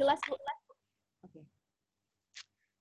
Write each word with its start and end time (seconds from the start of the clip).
jelas 0.00 0.16
Bu. 0.24 0.32
Oke. 1.28 1.44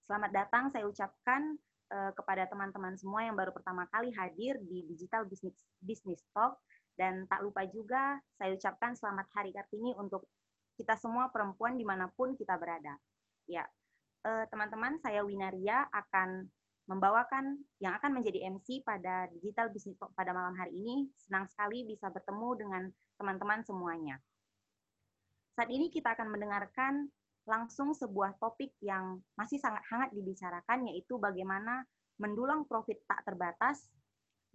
Selamat 0.08 0.32
datang 0.32 0.72
saya 0.72 0.88
ucapkan 0.88 1.60
uh, 1.92 2.16
kepada 2.16 2.48
teman-teman 2.48 2.96
semua 2.96 3.28
yang 3.28 3.36
baru 3.36 3.52
pertama 3.52 3.84
kali 3.92 4.08
hadir 4.16 4.56
di 4.64 4.88
Digital 4.88 5.28
Business 5.28 5.68
Business 5.84 6.24
Talk 6.32 6.64
dan 6.96 7.28
tak 7.28 7.44
lupa 7.44 7.68
juga 7.68 8.24
saya 8.40 8.56
ucapkan 8.56 8.96
selamat 8.96 9.28
Hari 9.36 9.52
Kartini 9.52 9.92
untuk 10.00 10.32
kita 10.80 10.96
semua 10.96 11.28
perempuan 11.28 11.76
di 11.76 11.84
mana 11.84 12.08
pun 12.08 12.40
kita 12.40 12.56
berada. 12.56 12.96
Ya, 13.52 13.68
uh, 14.24 14.48
teman-teman 14.48 14.96
saya 15.04 15.20
Winaria 15.28 15.92
akan 15.92 16.48
membawakan 16.88 17.60
yang 17.84 18.00
akan 18.00 18.16
menjadi 18.16 18.48
MC 18.48 18.80
pada 18.88 19.28
Digital 19.36 19.68
Business 19.76 20.00
Talk 20.00 20.16
pada 20.16 20.32
malam 20.32 20.56
hari 20.56 20.72
ini. 20.72 21.12
Senang 21.20 21.52
sekali 21.52 21.84
bisa 21.84 22.08
bertemu 22.08 22.50
dengan 22.56 22.84
teman-teman 23.20 23.60
semuanya. 23.68 24.24
Saat 25.60 25.76
ini 25.76 25.92
kita 25.92 26.16
akan 26.16 26.32
mendengarkan 26.32 27.12
langsung 27.44 27.92
sebuah 27.92 28.40
topik 28.40 28.80
yang 28.80 29.20
masih 29.36 29.60
sangat 29.60 29.84
hangat 29.92 30.16
dibicarakan, 30.16 30.88
yaitu 30.88 31.20
bagaimana 31.20 31.84
mendulang 32.16 32.64
profit 32.64 33.04
tak 33.04 33.28
terbatas 33.28 33.92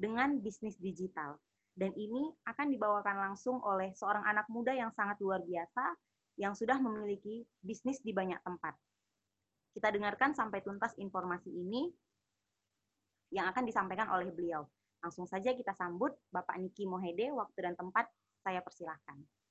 dengan 0.01 0.41
bisnis 0.41 0.81
digital. 0.81 1.37
Dan 1.77 1.93
ini 1.93 2.33
akan 2.49 2.73
dibawakan 2.73 3.21
langsung 3.21 3.61
oleh 3.69 3.93
seorang 3.93 4.25
anak 4.25 4.49
muda 4.49 4.73
yang 4.73 4.89
sangat 4.97 5.21
luar 5.21 5.45
biasa, 5.45 5.93
yang 6.41 6.57
sudah 6.57 6.81
memiliki 6.81 7.45
bisnis 7.61 8.01
di 8.01 8.17
banyak 8.17 8.41
tempat. 8.41 8.73
Kita 9.77 9.93
dengarkan 9.93 10.33
sampai 10.33 10.65
tuntas 10.65 10.97
informasi 10.97 11.53
ini 11.53 11.93
yang 13.29 13.45
akan 13.53 13.69
disampaikan 13.69 14.09
oleh 14.09 14.33
beliau. 14.33 14.65
Langsung 15.05 15.29
saja 15.29 15.53
kita 15.53 15.77
sambut 15.77 16.17
Bapak 16.33 16.57
Niki 16.57 16.89
Mohede, 16.89 17.29
waktu 17.29 17.61
dan 17.61 17.77
tempat 17.77 18.09
saya 18.41 18.65
persilahkan. 18.65 19.44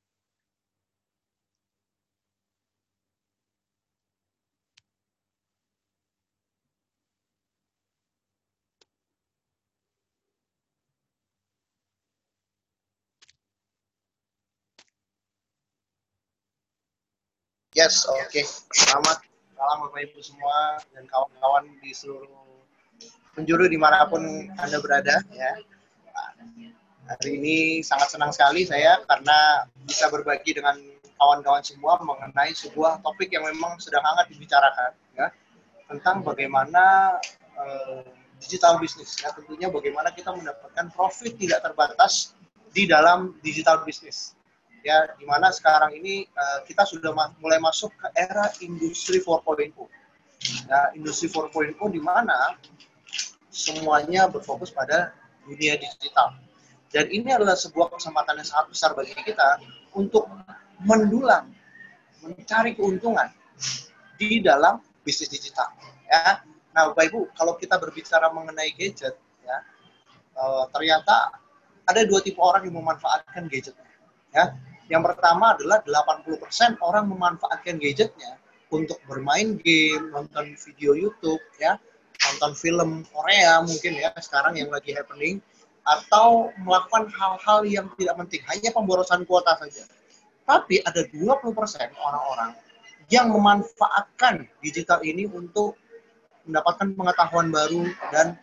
Yes, 17.74 18.06
oke. 18.06 18.30
Okay. 18.30 18.46
Selamat 18.70 19.26
malam 19.58 19.90
Bapak 19.90 20.06
Ibu 20.06 20.22
semua 20.22 20.78
dan 20.94 21.10
kawan-kawan 21.10 21.66
di 21.82 21.90
seluruh 21.90 22.30
penjuru 23.34 23.66
di 23.66 23.82
mana 23.82 24.06
pun 24.06 24.22
Anda 24.62 24.78
berada 24.78 25.26
ya. 25.34 25.58
Hari 27.10 27.30
ini 27.34 27.82
sangat 27.82 28.14
senang 28.14 28.30
sekali 28.30 28.70
saya 28.70 29.02
karena 29.10 29.66
bisa 29.90 30.06
berbagi 30.14 30.54
dengan 30.54 30.78
kawan-kawan 31.18 31.66
semua 31.66 31.98
mengenai 32.06 32.54
sebuah 32.54 33.02
topik 33.02 33.34
yang 33.34 33.50
memang 33.50 33.82
sedang 33.82 34.06
hangat 34.06 34.30
dibicarakan 34.30 34.94
ya 35.18 35.34
tentang 35.90 36.22
bagaimana 36.22 37.18
uh, 37.58 38.06
digital 38.38 38.78
bisnis 38.78 39.18
ya 39.18 39.34
tentunya 39.34 39.74
bagaimana 39.74 40.14
kita 40.14 40.30
mendapatkan 40.30 40.94
profit 40.94 41.34
tidak 41.42 41.66
terbatas 41.66 42.38
di 42.70 42.86
dalam 42.86 43.34
digital 43.42 43.82
bisnis 43.82 44.38
ya 44.84 45.08
di 45.16 45.24
mana 45.24 45.50
sekarang 45.50 45.96
ini 45.96 46.28
uh, 46.36 46.60
kita 46.68 46.84
sudah 46.84 47.16
ma 47.16 47.32
mulai 47.40 47.58
masuk 47.58 47.90
ke 47.96 48.08
era 48.20 48.52
industri 48.60 49.24
4.0 49.24 49.72
ya 50.68 50.92
industri 50.94 51.32
4.0 51.32 51.80
di 51.88 52.02
mana 52.04 52.60
semuanya 53.54 54.28
berfokus 54.28 54.74
pada 54.74 55.14
dunia 55.46 55.78
digital. 55.78 56.34
Dan 56.90 57.10
ini 57.10 57.30
adalah 57.30 57.58
sebuah 57.58 57.94
kesempatan 57.94 58.42
yang 58.42 58.48
sangat 58.48 58.68
besar 58.74 58.90
bagi 58.98 59.14
kita 59.18 59.62
untuk 59.94 60.30
mendulang, 60.82 61.50
mencari 62.22 62.74
keuntungan 62.78 63.30
di 64.18 64.42
dalam 64.42 64.82
bisnis 65.02 65.30
digital. 65.30 65.70
Ya, 66.06 66.42
nah 66.74 66.94
Bapak 66.94 67.10
Ibu, 67.10 67.20
kalau 67.34 67.58
kita 67.58 67.82
berbicara 67.82 68.30
mengenai 68.30 68.74
gadget, 68.78 69.18
ya, 69.42 69.58
uh, 70.38 70.70
ternyata 70.70 71.34
ada 71.90 72.02
dua 72.06 72.22
tipe 72.22 72.38
orang 72.38 72.70
yang 72.70 72.78
memanfaatkan 72.78 73.50
gadgetnya. 73.50 73.90
Ya, 74.34 74.54
yang 74.92 75.04
pertama 75.04 75.56
adalah 75.56 75.80
80% 75.84 76.80
orang 76.84 77.08
memanfaatkan 77.08 77.80
gadgetnya 77.80 78.40
untuk 78.74 78.98
bermain 79.06 79.56
game, 79.62 80.10
nonton 80.12 80.58
video 80.58 80.98
YouTube, 80.98 81.40
ya, 81.62 81.78
nonton 82.32 82.52
film 82.58 83.06
Korea 83.14 83.62
mungkin 83.62 83.96
ya 83.96 84.10
sekarang 84.18 84.58
yang 84.58 84.74
lagi 84.74 84.92
happening. 84.92 85.40
Atau 85.84 86.56
melakukan 86.64 87.12
hal-hal 87.12 87.68
yang 87.68 87.92
tidak 88.00 88.16
penting 88.16 88.42
hanya 88.48 88.72
pemborosan 88.72 89.28
kuota 89.28 89.60
saja. 89.60 89.84
Tapi 90.48 90.80
ada 90.80 91.04
20% 91.12 91.44
orang-orang 92.00 92.56
yang 93.12 93.28
memanfaatkan 93.32 94.48
digital 94.64 95.04
ini 95.04 95.28
untuk 95.28 95.76
mendapatkan 96.48 96.96
pengetahuan 96.96 97.52
baru 97.52 97.84
dan 98.12 98.40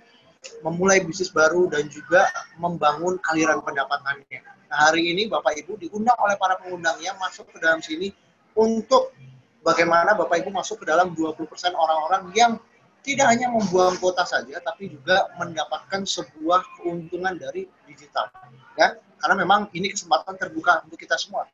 memulai 0.64 1.04
bisnis 1.04 1.28
baru 1.32 1.68
dan 1.68 1.88
juga 1.92 2.24
membangun 2.56 3.20
aliran 3.32 3.60
pendapatannya. 3.60 4.40
Nah, 4.70 4.78
hari 4.88 5.12
ini 5.12 5.28
Bapak 5.28 5.56
Ibu 5.60 5.76
diundang 5.76 6.16
oleh 6.20 6.36
para 6.40 6.56
pengundangnya 6.56 7.16
masuk 7.20 7.50
ke 7.52 7.58
dalam 7.60 7.82
sini 7.84 8.14
untuk 8.56 9.12
bagaimana 9.60 10.16
Bapak 10.16 10.40
Ibu 10.44 10.50
masuk 10.52 10.84
ke 10.84 10.86
dalam 10.88 11.12
20% 11.12 11.44
orang-orang 11.76 12.32
yang 12.32 12.52
tidak 13.00 13.32
hanya 13.32 13.48
membuang 13.48 13.96
kuota 13.96 14.28
saja, 14.28 14.60
tapi 14.60 14.92
juga 14.92 15.32
mendapatkan 15.40 16.04
sebuah 16.04 16.60
keuntungan 16.80 17.32
dari 17.40 17.64
digital. 17.88 18.28
Ya, 18.76 19.00
karena 19.20 19.40
memang 19.40 19.72
ini 19.72 19.88
kesempatan 19.92 20.36
terbuka 20.36 20.84
untuk 20.84 21.00
kita 21.00 21.16
semua. 21.16 21.48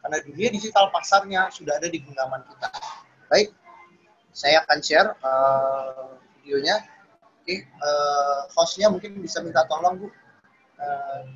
Karena 0.00 0.20
dunia 0.24 0.48
digital 0.52 0.92
pasarnya 0.92 1.48
sudah 1.52 1.76
ada 1.80 1.88
di 1.88 2.00
genggaman 2.00 2.44
kita. 2.44 2.68
Baik, 3.32 3.48
saya 4.32 4.64
akan 4.64 4.78
share 4.80 5.08
uh, 5.24 6.16
videonya. 6.40 6.84
Oke, 7.50 7.66
uh, 7.82 8.46
hostnya 8.54 8.86
mungkin 8.86 9.18
bisa 9.18 9.42
minta 9.42 9.66
tolong 9.66 9.98
bu. 9.98 10.06
Uh, 10.78 11.26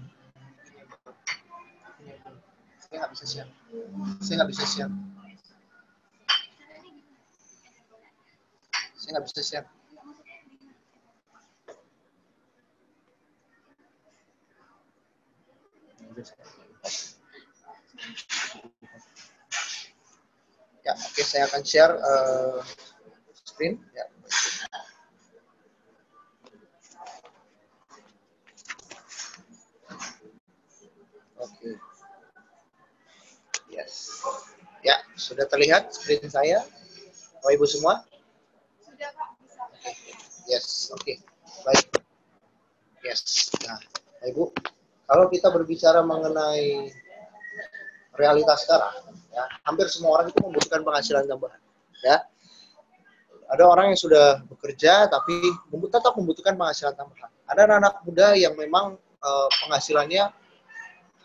saya 2.87 3.03
nggak 3.03 3.13
bisa 3.19 3.27
share. 3.27 3.51
Saya 4.23 4.35
nggak 4.39 4.51
bisa 4.55 4.63
share. 4.63 4.95
Saya 8.95 9.11
nggak 9.11 9.27
bisa 9.27 9.43
share. 9.43 9.67
Ya, 20.87 20.95
oke 20.95 21.11
okay, 21.11 21.25
saya 21.27 21.51
akan 21.51 21.63
share 21.67 21.99
uh, 21.99 22.63
screen. 23.43 23.83
Ya. 23.99 24.07
Oke. 31.45 31.53
Okay. 31.61 31.75
Yes. 33.69 34.25
Ya, 34.81 35.01
sudah 35.17 35.45
terlihat 35.45 35.93
screen 35.93 36.25
saya. 36.29 36.65
Bapak 37.41 37.53
Ibu 37.61 37.67
semua? 37.69 38.01
Yes, 40.49 40.89
oke. 40.93 41.05
Okay. 41.05 41.17
Baik. 41.69 41.85
Yes. 43.05 43.53
Nah, 43.65 43.77
Ibu, 44.25 44.53
kalau 45.05 45.29
kita 45.29 45.53
berbicara 45.53 46.01
mengenai 46.01 46.89
realitas 48.17 48.65
sekarang, 48.65 49.13
ya, 49.29 49.45
hampir 49.69 49.89
semua 49.93 50.21
orang 50.21 50.33
itu 50.33 50.41
membutuhkan 50.41 50.81
penghasilan 50.81 51.29
tambahan. 51.29 51.61
Ya. 52.05 52.25
Ada 53.53 53.65
orang 53.69 53.93
yang 53.93 54.01
sudah 54.01 54.41
bekerja 54.49 55.05
tapi 55.13 55.37
tetap 55.93 56.17
membutuhkan 56.17 56.57
penghasilan 56.57 56.97
tambahan. 56.97 57.29
Ada 57.45 57.69
anak-anak 57.69 57.95
muda 58.09 58.29
yang 58.33 58.57
memang 58.57 58.97
uh, 59.21 59.49
penghasilannya 59.65 60.33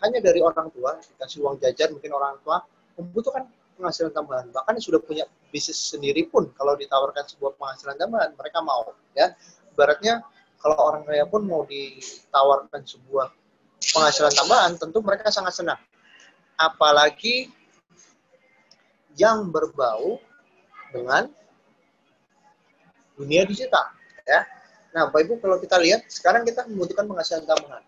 hanya 0.00 0.18
dari 0.20 0.40
orang 0.40 0.72
tua, 0.72 0.96
dikasih 0.96 1.44
uang 1.44 1.60
jajan 1.60 1.92
mungkin 1.92 2.12
orang 2.16 2.40
tua, 2.40 2.64
membutuhkan 2.96 3.44
penghasilan 3.80 4.12
tambahan. 4.12 4.48
Bahkan 4.52 4.74
sudah 4.80 5.00
punya 5.00 5.24
bisnis 5.48 5.80
sendiri 5.80 6.28
pun 6.28 6.52
kalau 6.56 6.76
ditawarkan 6.76 7.24
sebuah 7.24 7.56
penghasilan 7.56 7.96
tambahan 7.96 8.30
mereka 8.36 8.58
mau 8.60 8.92
ya. 9.16 9.32
Ibaratnya 9.72 10.20
kalau 10.60 10.76
orang 10.76 11.02
kaya 11.08 11.24
pun 11.24 11.48
mau 11.48 11.64
ditawarkan 11.64 12.84
sebuah 12.84 13.32
penghasilan 13.80 14.32
tambahan 14.36 14.72
tentu 14.76 15.00
mereka 15.00 15.32
sangat 15.32 15.56
senang. 15.56 15.80
Apalagi 16.60 17.48
yang 19.16 19.48
berbau 19.48 20.20
dengan 20.92 21.32
dunia 23.16 23.48
digital 23.48 23.88
ya. 24.28 24.44
Nah, 24.90 25.06
Bapak 25.06 25.22
Ibu 25.22 25.34
kalau 25.38 25.56
kita 25.62 25.78
lihat 25.78 26.04
sekarang 26.10 26.42
kita 26.42 26.66
membutuhkan 26.66 27.06
penghasilan 27.06 27.46
tambahan. 27.46 27.84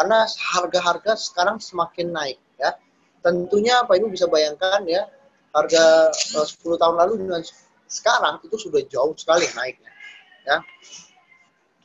Karena 0.00 0.24
harga-harga 0.24 1.12
sekarang 1.20 1.60
semakin 1.60 2.08
naik 2.08 2.40
ya. 2.56 2.72
Tentunya 3.20 3.84
Pak 3.84 4.00
Ibu 4.00 4.08
bisa 4.08 4.24
bayangkan 4.32 4.80
ya 4.88 5.04
harga 5.52 6.08
uh, 6.40 6.40
eh, 6.40 6.46
10 6.48 6.80
tahun 6.80 6.96
lalu 7.04 7.12
dengan 7.28 7.44
sekarang 7.90 8.40
itu 8.46 8.56
sudah 8.56 8.80
jauh 8.86 9.10
sekali 9.18 9.50
naiknya 9.58 9.90
ya 10.46 10.62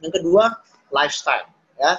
yang 0.05 0.13
kedua 0.13 0.53
lifestyle 0.93 1.49
ya, 1.81 1.97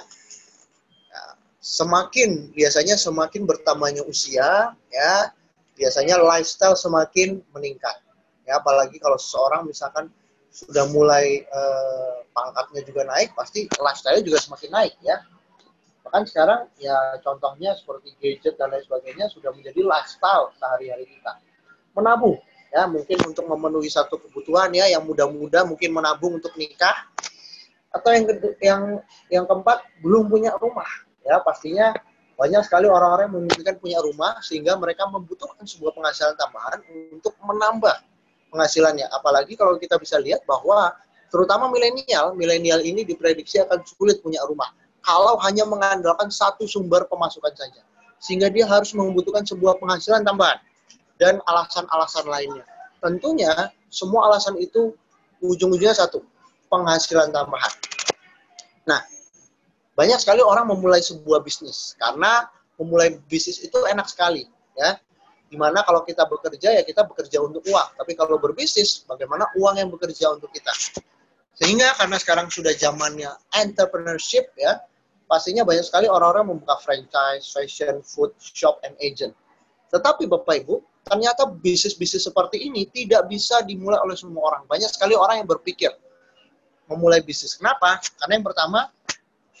ya 1.11 1.23
semakin 1.59 2.55
biasanya 2.55 2.95
semakin 2.95 3.43
bertambahnya 3.43 4.07
usia 4.07 4.71
ya 4.87 5.35
biasanya 5.77 6.17
lifestyle 6.17 6.73
semakin 6.73 7.39
meningkat. 7.53 8.01
Ya, 8.49 8.57
apalagi 8.57 8.97
kalau 8.97 9.15
seseorang 9.21 9.69
misalkan 9.69 10.09
sudah 10.49 10.89
mulai 10.89 11.45
eh, 11.45 12.15
pangkatnya 12.33 12.81
juga 12.83 13.05
naik, 13.05 13.37
pasti 13.37 13.69
lifestyle 13.77 14.25
juga 14.25 14.41
semakin 14.41 14.69
naik 14.73 14.93
ya. 15.05 15.21
Bahkan 16.07 16.23
sekarang 16.23 16.71
ya 16.79 17.19
contohnya 17.19 17.75
seperti 17.75 18.15
gadget 18.23 18.55
dan 18.55 18.71
lain 18.71 18.79
sebagainya 18.87 19.27
sudah 19.27 19.51
menjadi 19.51 19.83
lifestyle 19.83 20.55
sehari-hari 20.55 21.03
kita. 21.03 21.35
Menabung 21.91 22.39
ya 22.71 22.87
mungkin 22.87 23.19
untuk 23.27 23.43
memenuhi 23.43 23.91
satu 23.91 24.15
kebutuhan 24.15 24.71
ya 24.71 24.87
yang 24.87 25.03
muda-muda 25.03 25.67
mungkin 25.67 25.91
menabung 25.91 26.39
untuk 26.39 26.55
nikah 26.55 26.95
atau 27.91 28.15
yang 28.15 28.23
yang 28.63 28.81
yang 29.27 29.43
keempat 29.43 29.83
belum 29.99 30.31
punya 30.31 30.55
rumah 30.55 30.87
ya 31.27 31.43
pastinya 31.43 31.91
banyak 32.39 32.63
sekali 32.63 32.87
orang-orang 32.87 33.27
yang 33.27 33.35
memimpikan 33.43 33.75
punya 33.75 33.99
rumah 33.99 34.39
sehingga 34.39 34.79
mereka 34.79 35.11
membutuhkan 35.11 35.67
sebuah 35.67 35.91
penghasilan 35.91 36.39
tambahan 36.39 36.79
untuk 37.11 37.35
menambah 37.43 37.99
penghasilannya. 38.55 39.11
Apalagi 39.11 39.59
kalau 39.59 39.75
kita 39.75 39.99
bisa 39.99 40.21
lihat 40.21 40.45
bahwa 40.47 40.95
terutama 41.33 41.67
milenial, 41.67 42.37
milenial 42.37 42.79
ini 42.85 43.03
diprediksi 43.03 43.59
akan 43.59 43.81
sulit 43.83 44.21
punya 44.21 44.39
rumah 44.45 44.69
kalau 45.07 45.39
hanya 45.39 45.63
mengandalkan 45.63 46.27
satu 46.27 46.67
sumber 46.67 47.07
pemasukan 47.07 47.55
saja. 47.55 47.79
Sehingga 48.19 48.51
dia 48.51 48.67
harus 48.67 48.91
membutuhkan 48.91 49.47
sebuah 49.47 49.79
penghasilan 49.79 50.27
tambahan 50.27 50.59
dan 51.15 51.39
alasan-alasan 51.47 52.27
lainnya. 52.27 52.67
Tentunya 52.99 53.71
semua 53.87 54.27
alasan 54.27 54.59
itu 54.59 54.91
ujung-ujungnya 55.39 55.95
satu, 55.95 56.19
penghasilan 56.67 57.31
tambahan. 57.31 57.71
Nah, 58.83 58.99
banyak 59.95 60.19
sekali 60.19 60.43
orang 60.43 60.67
memulai 60.67 60.99
sebuah 60.99 61.39
bisnis 61.39 61.95
karena 61.95 62.45
memulai 62.77 63.17
bisnis 63.25 63.63
itu 63.65 63.77
enak 63.89 64.05
sekali 64.05 64.45
ya 64.77 64.93
di 65.47 65.57
mana 65.57 65.81
kalau 65.81 66.05
kita 66.05 66.29
bekerja 66.29 66.77
ya 66.77 66.83
kita 66.85 67.01
bekerja 67.07 67.41
untuk 67.41 67.65
uang 67.65 67.89
tapi 67.97 68.13
kalau 68.13 68.37
berbisnis 68.37 69.01
bagaimana 69.09 69.49
uang 69.57 69.81
yang 69.81 69.89
bekerja 69.89 70.37
untuk 70.37 70.53
kita 70.53 70.69
sehingga 71.57 71.97
karena 71.97 72.17
sekarang 72.21 72.47
sudah 72.53 72.69
zamannya 72.77 73.33
entrepreneurship 73.57 74.53
ya 74.53 74.77
pastinya 75.27 75.67
banyak 75.67 75.83
sekali 75.83 76.07
orang-orang 76.07 76.55
membuka 76.55 76.79
franchise 76.81 77.51
fashion 77.51 77.99
food 78.01 78.31
shop 78.39 78.79
and 78.87 78.95
agent 79.03 79.35
tetapi 79.91 80.25
bapak 80.27 80.63
ibu 80.63 80.81
ternyata 81.03 81.47
bisnis-bisnis 81.47 82.27
seperti 82.27 82.67
ini 82.67 82.87
tidak 82.91 83.27
bisa 83.31 83.63
dimulai 83.63 83.99
oleh 84.01 84.15
semua 84.15 84.55
orang 84.55 84.63
banyak 84.67 84.87
sekali 84.87 85.15
orang 85.15 85.43
yang 85.43 85.47
berpikir 85.47 85.91
memulai 86.87 87.19
bisnis 87.23 87.59
kenapa 87.59 87.99
karena 88.19 88.39
yang 88.39 88.45
pertama 88.47 88.91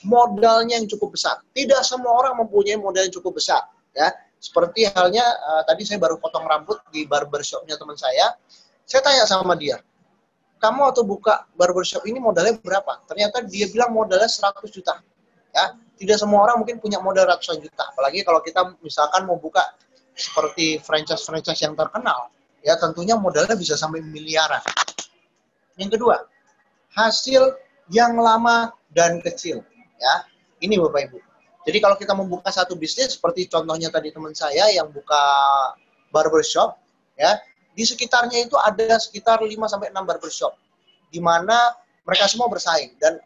modalnya 0.05 0.77
yang 0.77 0.85
cukup 0.85 1.17
besar. 1.17 1.41
Tidak 1.55 1.81
semua 1.81 2.13
orang 2.13 2.37
mempunyai 2.37 2.77
modal 2.77 3.07
yang 3.07 3.13
cukup 3.15 3.41
besar. 3.41 3.65
Ya, 3.97 4.13
seperti 4.37 4.85
halnya 4.85 5.25
uh, 5.25 5.63
tadi 5.65 5.81
saya 5.87 5.97
baru 5.97 6.21
potong 6.21 6.45
rambut 6.45 6.77
di 6.93 7.09
barbershopnya 7.09 7.79
teman 7.79 7.97
saya. 7.97 8.37
Saya 8.85 9.01
tanya 9.01 9.25
sama 9.25 9.57
dia, 9.57 9.81
kamu 10.63 10.79
waktu 10.87 11.03
buka 11.03 11.49
barbershop 11.59 12.05
ini 12.07 12.21
modalnya 12.21 12.55
berapa? 12.55 13.03
Ternyata 13.09 13.43
dia 13.43 13.67
bilang 13.67 13.91
modalnya 13.91 14.29
100 14.29 14.63
juta. 14.71 15.01
Ya, 15.57 15.73
tidak 15.97 16.21
semua 16.21 16.45
orang 16.45 16.61
mungkin 16.61 16.77
punya 16.77 17.01
modal 17.01 17.25
ratusan 17.25 17.57
juta. 17.57 17.89
Apalagi 17.89 18.21
kalau 18.21 18.45
kita 18.45 18.77
misalkan 18.85 19.25
mau 19.25 19.41
buka 19.41 19.65
seperti 20.13 20.77
franchise-franchise 20.85 21.65
yang 21.65 21.73
terkenal, 21.73 22.29
ya 22.61 22.77
tentunya 22.77 23.17
modalnya 23.17 23.57
bisa 23.57 23.73
sampai 23.73 24.05
miliaran. 24.05 24.61
Yang 25.81 25.97
kedua, 25.97 26.21
hasil 26.93 27.53
yang 27.93 28.17
lama 28.17 28.73
dan 28.91 29.21
kecil 29.23 29.63
ya 30.01 30.15
ini 30.65 30.81
bapak 30.81 31.07
ibu 31.11 31.19
jadi 31.67 31.77
kalau 31.83 31.95
kita 31.99 32.13
membuka 32.15 32.49
satu 32.49 32.73
bisnis 32.73 33.19
seperti 33.19 33.45
contohnya 33.45 33.93
tadi 33.93 34.11
teman 34.11 34.33
saya 34.33 34.71
yang 34.71 34.89
buka 34.91 35.23
barbershop 36.11 36.75
ya 37.15 37.37
di 37.77 37.83
sekitarnya 37.85 38.49
itu 38.49 38.57
ada 38.57 38.97
sekitar 38.97 39.45
5 39.45 39.53
sampai 39.69 39.93
6 39.93 40.09
barbershop 40.09 40.57
di 41.13 41.21
mana 41.21 41.77
mereka 42.03 42.25
semua 42.25 42.49
bersaing 42.49 42.97
dan 42.97 43.21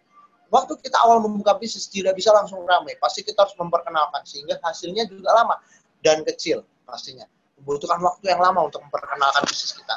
waktu 0.52 0.76
kita 0.84 0.98
awal 1.02 1.24
membuka 1.24 1.56
bisnis 1.58 1.88
tidak 1.88 2.14
bisa 2.14 2.30
langsung 2.36 2.62
ramai 2.68 2.94
pasti 3.00 3.24
kita 3.24 3.48
harus 3.48 3.56
memperkenalkan 3.56 4.22
sehingga 4.28 4.60
hasilnya 4.62 5.08
juga 5.08 5.32
lama 5.32 5.56
dan 6.04 6.22
kecil 6.28 6.62
pastinya 6.84 7.26
membutuhkan 7.58 7.98
waktu 8.04 8.30
yang 8.30 8.44
lama 8.44 8.68
untuk 8.68 8.84
memperkenalkan 8.84 9.42
bisnis 9.48 9.74
kita 9.74 9.96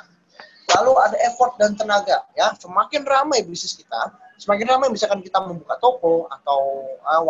lalu 0.78 0.96
ada 1.02 1.18
effort 1.26 1.58
dan 1.58 1.74
tenaga 1.74 2.24
ya 2.38 2.54
semakin 2.56 3.02
ramai 3.04 3.42
bisnis 3.44 3.76
kita 3.76 4.14
semakin 4.38 4.66
ramai 4.66 4.88
misalkan 4.90 5.22
kita 5.22 5.38
membuka 5.42 5.78
toko 5.78 6.26
atau 6.30 6.60
uh, 7.06 7.22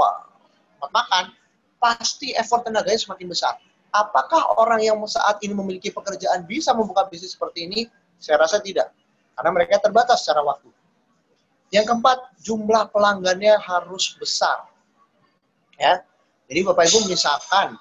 makan, 0.91 1.33
pasti 1.81 2.33
effort 2.37 2.67
tenaganya 2.67 3.01
semakin 3.01 3.31
besar. 3.31 3.55
Apakah 3.95 4.59
orang 4.59 4.83
yang 4.83 4.99
saat 5.07 5.39
ini 5.47 5.55
memiliki 5.55 5.95
pekerjaan 5.95 6.43
bisa 6.45 6.75
membuka 6.75 7.07
bisnis 7.07 7.39
seperti 7.39 7.71
ini? 7.71 7.81
Saya 8.19 8.43
rasa 8.43 8.59
tidak. 8.59 8.91
Karena 9.39 9.51
mereka 9.55 9.79
terbatas 9.79 10.27
secara 10.27 10.43
waktu. 10.43 10.67
Yang 11.75 11.91
keempat, 11.91 12.19
jumlah 12.39 12.95
pelanggannya 12.95 13.59
harus 13.59 14.15
besar. 14.15 14.71
Ya. 15.75 16.07
Jadi 16.47 16.61
Bapak 16.63 16.87
Ibu 16.87 17.11
misalkan 17.11 17.75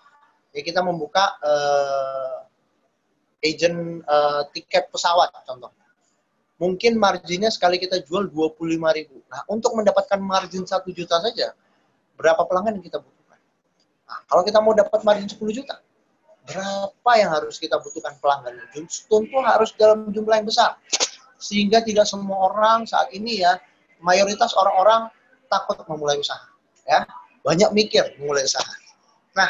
ya 0.50 0.62
kita 0.66 0.82
membuka 0.82 1.38
uh, 1.46 2.48
agent 3.44 4.02
uh, 4.08 4.48
tiket 4.56 4.88
pesawat 4.90 5.30
contoh 5.46 5.70
mungkin 6.64 6.96
marginnya 6.96 7.52
sekali 7.52 7.76
kita 7.82 8.00
jual 8.08 8.32
25 8.32 8.80
ribu. 8.96 9.20
Nah, 9.28 9.44
untuk 9.52 9.76
mendapatkan 9.76 10.16
margin 10.24 10.64
1 10.64 10.80
juta 10.96 11.20
saja, 11.20 11.52
berapa 12.16 12.40
pelanggan 12.48 12.80
yang 12.80 12.86
kita 12.88 13.04
butuhkan? 13.04 13.40
Nah, 14.08 14.18
kalau 14.32 14.42
kita 14.48 14.60
mau 14.64 14.72
dapat 14.72 15.04
margin 15.04 15.28
10 15.28 15.44
juta, 15.52 15.84
berapa 16.48 17.12
yang 17.20 17.36
harus 17.36 17.60
kita 17.60 17.76
butuhkan 17.84 18.16
pelanggan? 18.24 18.64
Tentu 18.72 19.20
harus 19.44 19.76
dalam 19.76 20.08
jumlah 20.16 20.40
yang 20.40 20.48
besar. 20.48 20.80
Sehingga 21.36 21.84
tidak 21.84 22.08
semua 22.08 22.48
orang 22.48 22.88
saat 22.88 23.12
ini 23.12 23.44
ya, 23.44 23.60
mayoritas 24.04 24.52
orang-orang 24.60 25.08
takut 25.48 25.80
memulai 25.88 26.20
usaha. 26.20 26.44
ya 26.86 27.08
Banyak 27.42 27.72
mikir 27.72 28.20
memulai 28.20 28.44
usaha. 28.44 28.68
Nah, 29.34 29.50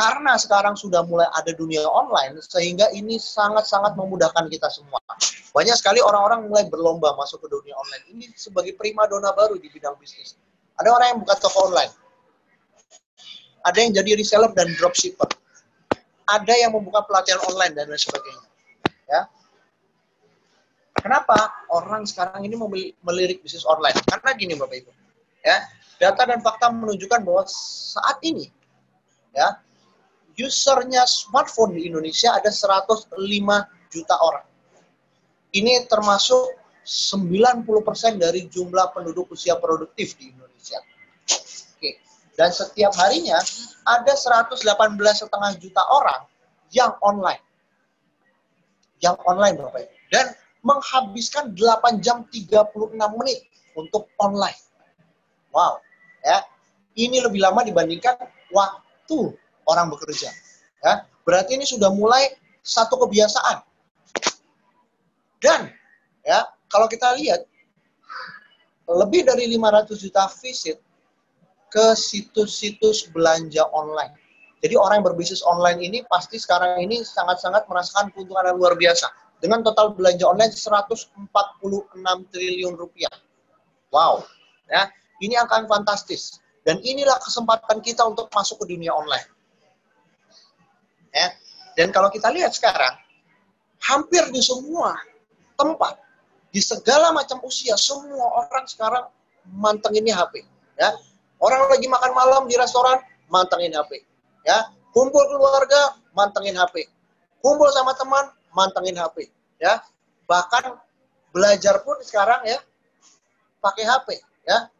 karena 0.00 0.32
sekarang 0.40 0.80
sudah 0.80 1.04
mulai 1.04 1.28
ada 1.36 1.52
dunia 1.52 1.84
online, 1.84 2.40
sehingga 2.40 2.88
ini 2.96 3.20
sangat-sangat 3.20 4.00
memudahkan 4.00 4.48
kita 4.48 4.72
semua. 4.72 4.96
Banyak 5.52 5.76
sekali 5.76 6.00
orang-orang 6.00 6.48
mulai 6.48 6.64
berlomba 6.70 7.12
masuk 7.20 7.44
ke 7.44 7.48
dunia 7.52 7.76
online. 7.76 8.04
Ini 8.16 8.24
sebagai 8.38 8.72
prima 8.80 9.04
dona 9.04 9.34
baru 9.36 9.60
di 9.60 9.68
bidang 9.68 9.98
bisnis. 10.00 10.40
Ada 10.80 10.88
orang 10.88 11.06
yang 11.12 11.18
buka 11.20 11.34
toko 11.36 11.68
online. 11.68 11.92
Ada 13.60 13.78
yang 13.84 13.92
jadi 13.92 14.10
reseller 14.16 14.48
dan 14.56 14.72
dropshipper. 14.78 15.28
Ada 16.24 16.54
yang 16.56 16.72
membuka 16.72 17.04
pelatihan 17.04 17.42
online 17.50 17.76
dan 17.76 17.90
lain 17.90 18.00
sebagainya. 18.00 18.46
Ya. 19.10 19.26
Kenapa 21.00 21.66
orang 21.72 22.04
sekarang 22.04 22.44
ini 22.44 22.54
melirik 23.00 23.40
bisnis 23.40 23.64
online? 23.64 23.96
Karena 24.04 24.30
gini 24.36 24.54
Bapak 24.54 24.76
Ibu. 24.84 24.92
Ya, 25.40 25.56
data 25.96 26.22
dan 26.28 26.44
fakta 26.44 26.68
menunjukkan 26.68 27.24
bahwa 27.24 27.48
saat 27.48 28.20
ini 28.20 28.52
ya 29.32 29.56
usernya 30.40 31.04
smartphone 31.04 31.76
di 31.76 31.88
Indonesia 31.88 32.32
ada 32.32 32.48
105 32.48 33.12
juta 33.92 34.16
orang. 34.20 34.46
Ini 35.50 35.84
termasuk 35.90 36.56
90% 36.86 37.66
dari 38.16 38.48
jumlah 38.48 38.94
penduduk 38.96 39.28
usia 39.34 39.58
produktif 39.60 40.16
di 40.16 40.32
Indonesia. 40.32 40.80
Oke. 41.76 42.00
Dan 42.38 42.50
setiap 42.54 42.94
harinya 42.96 43.36
ada 43.84 44.12
118 44.16 44.64
setengah 45.12 45.52
juta 45.60 45.82
orang 45.92 46.24
yang 46.72 46.94
online. 47.04 47.42
Yang 49.02 49.16
online 49.26 49.56
Bapak 49.60 49.80
Ibu. 49.84 49.94
Dan 50.08 50.26
menghabiskan 50.60 51.56
8 51.56 52.04
jam 52.04 52.24
36 52.28 52.96
menit 53.16 53.40
untuk 53.76 54.08
online. 54.20 54.56
Wow. 55.52 55.80
Ya. 56.24 56.44
Ini 56.98 57.22
lebih 57.24 57.40
lama 57.40 57.64
dibandingkan 57.64 58.18
waktu 58.52 59.32
orang 59.64 59.88
bekerja. 59.94 60.28
Ya, 60.80 61.06
berarti 61.22 61.54
ini 61.56 61.64
sudah 61.68 61.92
mulai 61.92 62.34
satu 62.64 62.98
kebiasaan. 63.06 63.62
Dan 65.40 65.72
ya, 66.26 66.50
kalau 66.68 66.90
kita 66.90 67.16
lihat 67.16 67.46
lebih 68.90 69.24
dari 69.24 69.48
500 69.54 69.96
juta 70.02 70.26
visit 70.42 70.76
ke 71.70 71.94
situs-situs 71.94 73.08
belanja 73.14 73.62
online. 73.70 74.12
Jadi 74.60 74.76
orang 74.76 75.00
yang 75.00 75.06
berbisnis 75.14 75.40
online 75.46 75.80
ini 75.80 75.98
pasti 76.10 76.36
sekarang 76.36 76.82
ini 76.84 77.00
sangat-sangat 77.00 77.64
merasakan 77.70 78.12
keuntungan 78.12 78.44
yang 78.44 78.58
luar 78.60 78.76
biasa. 78.76 79.08
Dengan 79.40 79.64
total 79.64 79.96
belanja 79.96 80.28
online 80.28 80.52
146 80.52 81.16
triliun 82.28 82.74
rupiah. 82.76 83.12
Wow. 83.88 84.22
Ya, 84.68 84.92
ini 85.24 85.34
yang 85.34 85.48
fantastis. 85.48 86.38
Dan 86.60 86.78
inilah 86.84 87.16
kesempatan 87.24 87.80
kita 87.80 88.04
untuk 88.04 88.28
masuk 88.30 88.60
ke 88.62 88.76
dunia 88.76 88.92
online. 88.92 89.26
Ya. 91.10 91.32
Dan 91.74 91.88
kalau 91.90 92.12
kita 92.12 92.28
lihat 92.28 92.52
sekarang, 92.52 93.00
hampir 93.80 94.28
di 94.28 94.44
semua 94.44 94.92
tempat, 95.56 95.96
di 96.52 96.60
segala 96.60 97.16
macam 97.16 97.40
usia, 97.48 97.80
semua 97.80 98.44
orang 98.44 98.68
sekarang 98.68 99.08
mantengin 99.56 100.04
HP. 100.12 100.44
Ya. 100.76 100.92
Orang 101.40 101.72
lagi 101.72 101.88
makan 101.88 102.12
malam 102.12 102.42
di 102.44 102.60
restoran, 102.60 103.00
mantengin 103.32 103.72
HP. 103.72 104.04
Ya. 104.44 104.68
Kumpul 104.92 105.24
keluarga, 105.32 105.96
mantengin 106.12 106.60
HP. 106.60 106.84
Kumpul 107.40 107.72
sama 107.72 107.96
teman, 107.96 108.28
mantengin 108.56 108.96
HP. 108.98 109.30
Ya, 109.60 109.84
bahkan 110.24 110.78
belajar 111.30 111.82
pun 111.86 111.98
sekarang 112.02 112.42
ya 112.48 112.58
pakai 113.60 113.84
HP. 113.84 114.08
Ya, 114.48 114.72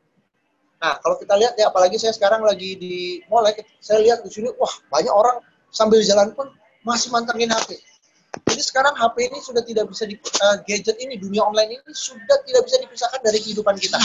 Nah, 0.81 0.97
kalau 1.05 1.21
kita 1.21 1.37
lihat 1.37 1.55
ya, 1.61 1.69
apalagi 1.69 2.01
saya 2.01 2.17
sekarang 2.17 2.41
lagi 2.41 2.73
di 2.81 3.21
mall 3.29 3.45
ya, 3.45 3.53
saya 3.85 4.01
lihat 4.01 4.25
di 4.25 4.33
sini, 4.33 4.49
wah 4.57 4.73
banyak 4.89 5.13
orang 5.13 5.45
sambil 5.69 6.01
jalan 6.01 6.33
pun 6.33 6.49
masih 6.89 7.13
mantengin 7.13 7.53
HP. 7.53 7.77
Jadi 8.49 8.63
sekarang 8.65 8.97
HP 8.97 9.29
ini 9.29 9.39
sudah 9.45 9.61
tidak 9.61 9.93
bisa 9.93 10.09
di 10.09 10.17
uh, 10.17 10.57
gadget 10.65 10.97
ini 11.05 11.21
dunia 11.21 11.45
online 11.45 11.77
ini 11.77 11.93
sudah 11.93 12.39
tidak 12.49 12.65
bisa 12.65 12.77
dipisahkan 12.81 13.21
dari 13.21 13.39
kehidupan 13.45 13.77
kita. 13.77 14.01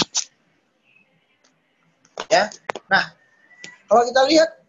Ya. 2.28 2.52
Nah, 2.92 3.16
kalau 3.88 4.04
kita 4.12 4.28
lihat 4.28 4.60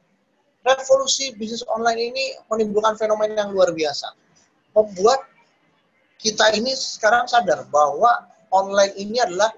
revolusi 0.63 1.35
bisnis 1.35 1.67
online 1.67 2.15
ini 2.15 2.25
menimbulkan 2.47 2.95
fenomena 2.95 3.49
yang 3.49 3.51
luar 3.51 3.75
biasa. 3.75 4.15
Membuat 4.77 5.25
kita 6.21 6.53
ini 6.53 6.77
sekarang 6.77 7.25
sadar 7.25 7.65
bahwa 7.73 8.29
online 8.53 8.93
ini 9.01 9.17
adalah 9.21 9.53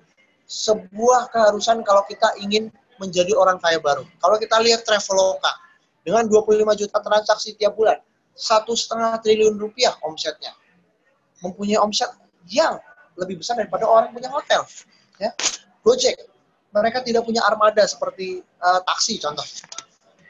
sebuah 0.47 1.29
keharusan 1.35 1.83
kalau 1.83 2.07
kita 2.07 2.33
ingin 2.41 2.71
menjadi 3.03 3.35
orang 3.35 3.59
kaya 3.63 3.79
baru. 3.79 4.07
Kalau 4.19 4.37
kita 4.39 4.59
lihat 4.63 4.83
Traveloka 4.83 5.53
dengan 6.03 6.27
25 6.27 6.81
juta 6.81 6.99
transaksi 7.03 7.55
tiap 7.59 7.75
bulan, 7.77 7.99
satu 8.39 8.73
setengah 8.75 9.19
triliun 9.23 9.59
rupiah 9.59 9.95
omsetnya, 10.07 10.55
mempunyai 11.43 11.79
omset 11.79 12.11
yang 12.49 12.79
lebih 13.19 13.43
besar 13.43 13.59
daripada 13.59 13.85
orang 13.87 14.15
punya 14.15 14.31
hotel. 14.31 14.63
Ya, 15.19 15.35
Gojek, 15.83 16.15
mereka 16.71 17.03
tidak 17.03 17.27
punya 17.27 17.43
armada 17.43 17.83
seperti 17.85 18.43
uh, 18.63 18.81
taksi 18.87 19.19
contoh, 19.19 19.45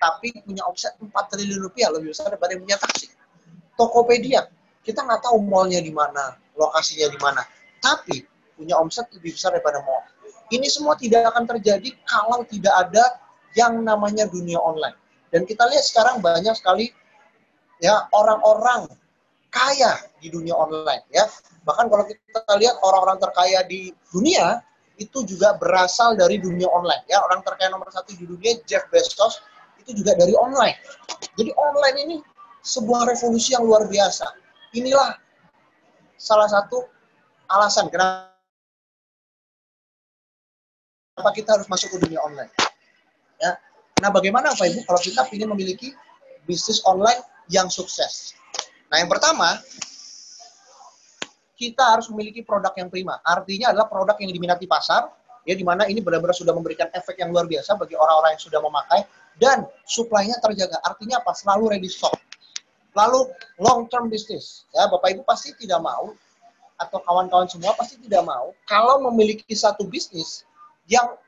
tapi 0.01 0.33
punya 0.45 0.65
omset 0.65 0.97
4 0.97 1.09
triliun 1.13 1.61
rupiah 1.61 1.93
lebih 1.93 2.17
besar 2.17 2.33
daripada 2.33 2.57
punya 2.57 2.81
taksi. 2.81 3.13
Tokopedia, 3.79 4.51
kita 4.83 5.05
nggak 5.05 5.23
tahu 5.25 5.43
mallnya 5.45 5.83
di 5.83 5.93
mana, 5.93 6.37
lokasinya 6.59 7.09
di 7.11 7.19
mana, 7.21 7.43
tapi 7.83 8.25
punya 8.59 8.75
omset 8.79 9.07
lebih 9.15 9.35
besar 9.39 9.55
daripada 9.55 9.83
mall. 9.87 10.03
Ini 10.49 10.67
semua 10.67 10.97
tidak 10.97 11.29
akan 11.31 11.45
terjadi 11.45 11.93
kalau 12.09 12.43
tidak 12.49 12.73
ada 12.73 13.05
yang 13.55 13.85
namanya 13.85 14.25
dunia 14.27 14.57
online. 14.59 14.97
Dan 15.29 15.45
kita 15.45 15.69
lihat 15.69 15.85
sekarang 15.85 16.25
banyak 16.25 16.57
sekali 16.57 16.89
ya 17.85 18.09
orang-orang 18.17 18.89
kaya 19.53 20.01
di 20.19 20.33
dunia 20.33 20.57
online 20.57 21.05
ya. 21.13 21.29
Bahkan 21.69 21.87
kalau 21.93 22.05
kita 22.09 22.55
lihat 22.57 22.81
orang-orang 22.81 23.21
terkaya 23.21 23.61
di 23.69 23.93
dunia 24.09 24.65
itu 24.99 25.23
juga 25.29 25.55
berasal 25.61 26.17
dari 26.17 26.41
dunia 26.41 26.67
online 26.73 27.05
ya. 27.07 27.21
Orang 27.23 27.45
terkaya 27.45 27.69
nomor 27.69 27.93
satu 27.93 28.17
di 28.17 28.25
dunia 28.25 28.57
Jeff 28.65 28.89
Bezos 28.89 29.45
itu 29.85 30.01
juga 30.01 30.17
dari 30.17 30.33
online. 30.33 30.77
Jadi 31.37 31.51
online 31.55 31.97
ini 32.09 32.17
sebuah 32.65 33.09
revolusi 33.09 33.53
yang 33.53 33.65
luar 33.69 33.85
biasa. 33.89 34.27
Inilah 34.77 35.17
salah 36.21 36.49
satu 36.51 36.85
alasan 37.49 37.89
kenapa 37.89 38.37
kita 41.33 41.57
harus 41.57 41.67
masuk 41.73 41.97
ke 41.97 41.99
dunia 42.05 42.21
online. 42.21 42.53
Ya. 43.41 43.57
Nah, 44.05 44.11
bagaimana 44.13 44.53
Pak 44.53 44.67
Ibu 44.69 44.81
kalau 44.85 45.01
kita 45.01 45.25
ingin 45.33 45.49
memiliki 45.51 45.97
bisnis 46.45 46.85
online 46.85 47.19
yang 47.49 47.73
sukses? 47.73 48.37
Nah, 48.93 49.01
yang 49.01 49.09
pertama, 49.09 49.57
kita 51.59 51.99
harus 51.99 52.07
memiliki 52.13 52.47
produk 52.47 52.71
yang 52.79 52.87
prima. 52.93 53.19
Artinya 53.27 53.75
adalah 53.75 53.91
produk 53.91 54.15
yang 54.23 54.31
diminati 54.31 54.71
pasar, 54.71 55.11
ya 55.43 55.57
di 55.57 55.65
mana 55.67 55.89
ini 55.91 55.99
benar-benar 56.05 56.37
sudah 56.37 56.55
memberikan 56.55 56.87
efek 56.95 57.19
yang 57.19 57.35
luar 57.35 57.49
biasa 57.49 57.75
bagi 57.75 57.99
orang-orang 57.99 58.39
yang 58.39 58.43
sudah 58.47 58.61
memakai 58.63 59.01
dan 59.41 59.67
supply-nya 59.89 60.39
terjaga. 60.45 60.79
Artinya 60.87 61.19
apa? 61.25 61.35
Selalu 61.35 61.75
ready 61.75 61.91
stock. 61.91 62.15
Lalu 62.99 63.31
long 63.63 63.87
term 63.87 64.11
business. 64.11 64.67
Ya, 64.75 64.91
Bapak 64.91 65.15
Ibu 65.15 65.23
pasti 65.23 65.55
tidak 65.55 65.79
mau 65.79 66.19
atau 66.79 66.99
kawan-kawan 67.03 67.47
semua 67.51 67.75
pasti 67.75 67.99
tidak 67.99 68.23
mau 68.23 68.55
kalau 68.71 69.03
memiliki 69.11 69.51
satu 69.51 69.83
bisnis 69.87 70.47
yang 70.87 71.19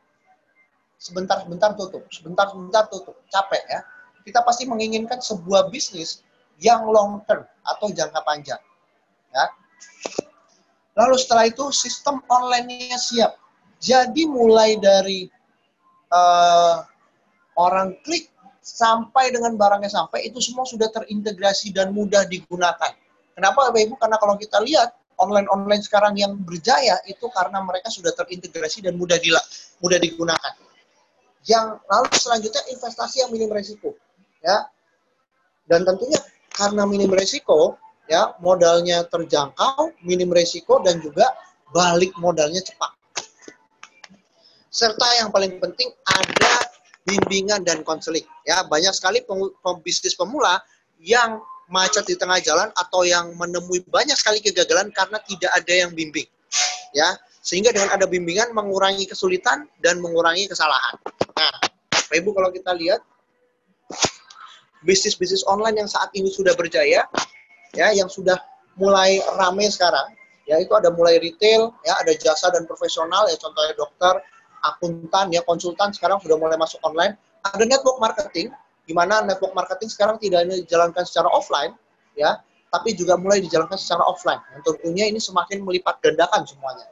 sebentar-sebentar 0.99 1.75
tutup, 1.75 2.07
sebentar-sebentar 2.11 2.91
tutup, 2.91 3.15
capek 3.31 3.62
ya. 3.71 3.81
Kita 4.27 4.43
pasti 4.45 4.67
menginginkan 4.67 5.23
sebuah 5.23 5.71
bisnis 5.73 6.27
yang 6.61 6.85
long 6.91 7.25
term 7.25 7.47
atau 7.65 7.89
jangka 7.89 8.21
panjang. 8.21 8.61
Ya. 9.33 9.45
Lalu 10.99 11.17
setelah 11.17 11.49
itu 11.49 11.73
sistem 11.73 12.21
online-nya 12.29 12.99
siap. 13.00 13.33
Jadi 13.81 14.29
mulai 14.29 14.77
dari 14.77 15.25
uh, 16.12 16.85
orang 17.57 17.97
klik 18.05 18.29
sampai 18.61 19.33
dengan 19.33 19.57
barangnya 19.57 19.88
sampai 19.88 20.29
itu 20.29 20.38
semua 20.38 20.69
sudah 20.69 20.93
terintegrasi 20.93 21.73
dan 21.73 21.90
mudah 21.97 22.29
digunakan. 22.29 22.93
Kenapa 23.33 23.73
Bapak 23.73 23.81
Ibu? 23.81 23.95
Karena 23.97 24.17
kalau 24.21 24.37
kita 24.37 24.61
lihat 24.61 24.93
online-online 25.21 25.85
sekarang 25.85 26.17
yang 26.17 26.37
berjaya 26.45 27.00
itu 27.09 27.29
karena 27.33 27.61
mereka 27.61 27.93
sudah 27.93 28.12
terintegrasi 28.17 28.85
dan 28.85 28.97
mudah 28.97 29.17
dila, 29.21 29.40
mudah 29.85 30.00
digunakan. 30.00 30.52
Yang 31.49 31.81
lalu 31.88 32.09
selanjutnya 32.21 32.62
investasi 32.69 33.25
yang 33.25 33.31
minim 33.33 33.49
resiko, 33.49 33.97
ya. 34.45 34.69
Dan 35.64 35.88
tentunya 35.88 36.21
karena 36.52 36.85
minim 36.85 37.09
resiko, 37.12 37.81
ya 38.09 38.37
modalnya 38.45 39.09
terjangkau, 39.09 39.97
minim 40.05 40.29
resiko 40.29 40.85
dan 40.85 41.00
juga 41.00 41.25
balik 41.73 42.12
modalnya 42.21 42.61
cepat. 42.61 42.93
Serta 44.71 45.07
yang 45.19 45.33
paling 45.35 45.59
penting 45.59 45.90
ada 46.07 46.70
bimbingan 47.11 47.67
dan 47.67 47.83
konseling. 47.83 48.25
Ya, 48.47 48.62
banyak 48.62 48.95
sekali 48.95 49.26
pembisnis 49.67 50.14
pemula 50.14 50.62
yang 51.02 51.43
macet 51.71 52.07
di 52.07 52.14
tengah 52.14 52.38
jalan 52.43 52.71
atau 52.75 53.02
yang 53.07 53.35
menemui 53.35 53.83
banyak 53.90 54.14
sekali 54.14 54.38
kegagalan 54.43 54.90
karena 54.95 55.19
tidak 55.26 55.50
ada 55.55 55.75
yang 55.87 55.90
bimbing. 55.90 56.26
Ya, 56.95 57.19
sehingga 57.43 57.75
dengan 57.75 57.95
ada 57.95 58.07
bimbingan 58.07 58.55
mengurangi 58.55 59.07
kesulitan 59.07 59.67
dan 59.83 59.99
mengurangi 59.99 60.50
kesalahan. 60.50 60.99
Nah, 61.38 61.55
Ibu 62.11 62.35
kalau 62.35 62.50
kita 62.50 62.75
lihat 62.75 63.02
bisnis-bisnis 64.83 65.47
online 65.47 65.79
yang 65.79 65.90
saat 65.90 66.11
ini 66.19 66.26
sudah 66.31 66.55
berjaya, 66.59 67.07
ya, 67.75 67.87
yang 67.95 68.11
sudah 68.11 68.37
mulai 68.75 69.23
ramai 69.38 69.71
sekarang, 69.71 70.11
ya 70.50 70.59
itu 70.59 70.73
ada 70.75 70.90
mulai 70.90 71.23
retail, 71.23 71.71
ya 71.87 71.95
ada 72.02 72.11
jasa 72.17 72.50
dan 72.50 72.67
profesional, 72.67 73.31
ya 73.31 73.37
contohnya 73.38 73.75
dokter, 73.79 74.19
akuntan, 74.64 75.33
ya 75.33 75.40
konsultan 75.45 75.93
sekarang 75.93 76.21
sudah 76.21 76.37
mulai 76.37 76.57
masuk 76.61 76.81
online. 76.85 77.17
Ada 77.40 77.64
network 77.64 77.99
marketing, 78.00 78.52
di 78.85 78.93
mana 78.93 79.25
network 79.25 79.57
marketing 79.57 79.88
sekarang 79.88 80.21
tidak 80.21 80.45
hanya 80.45 80.61
dijalankan 80.61 81.05
secara 81.09 81.29
offline, 81.33 81.73
ya, 82.19 82.40
tapi 82.71 82.93
juga 82.95 83.17
mulai 83.17 83.40
dijalankan 83.40 83.79
secara 83.81 84.05
offline. 84.05 84.40
Dan 84.52 84.61
tentunya 84.67 85.09
ini 85.09 85.19
semakin 85.19 85.64
melipat 85.64 85.99
gandakan 86.05 86.45
semuanya. 86.45 86.85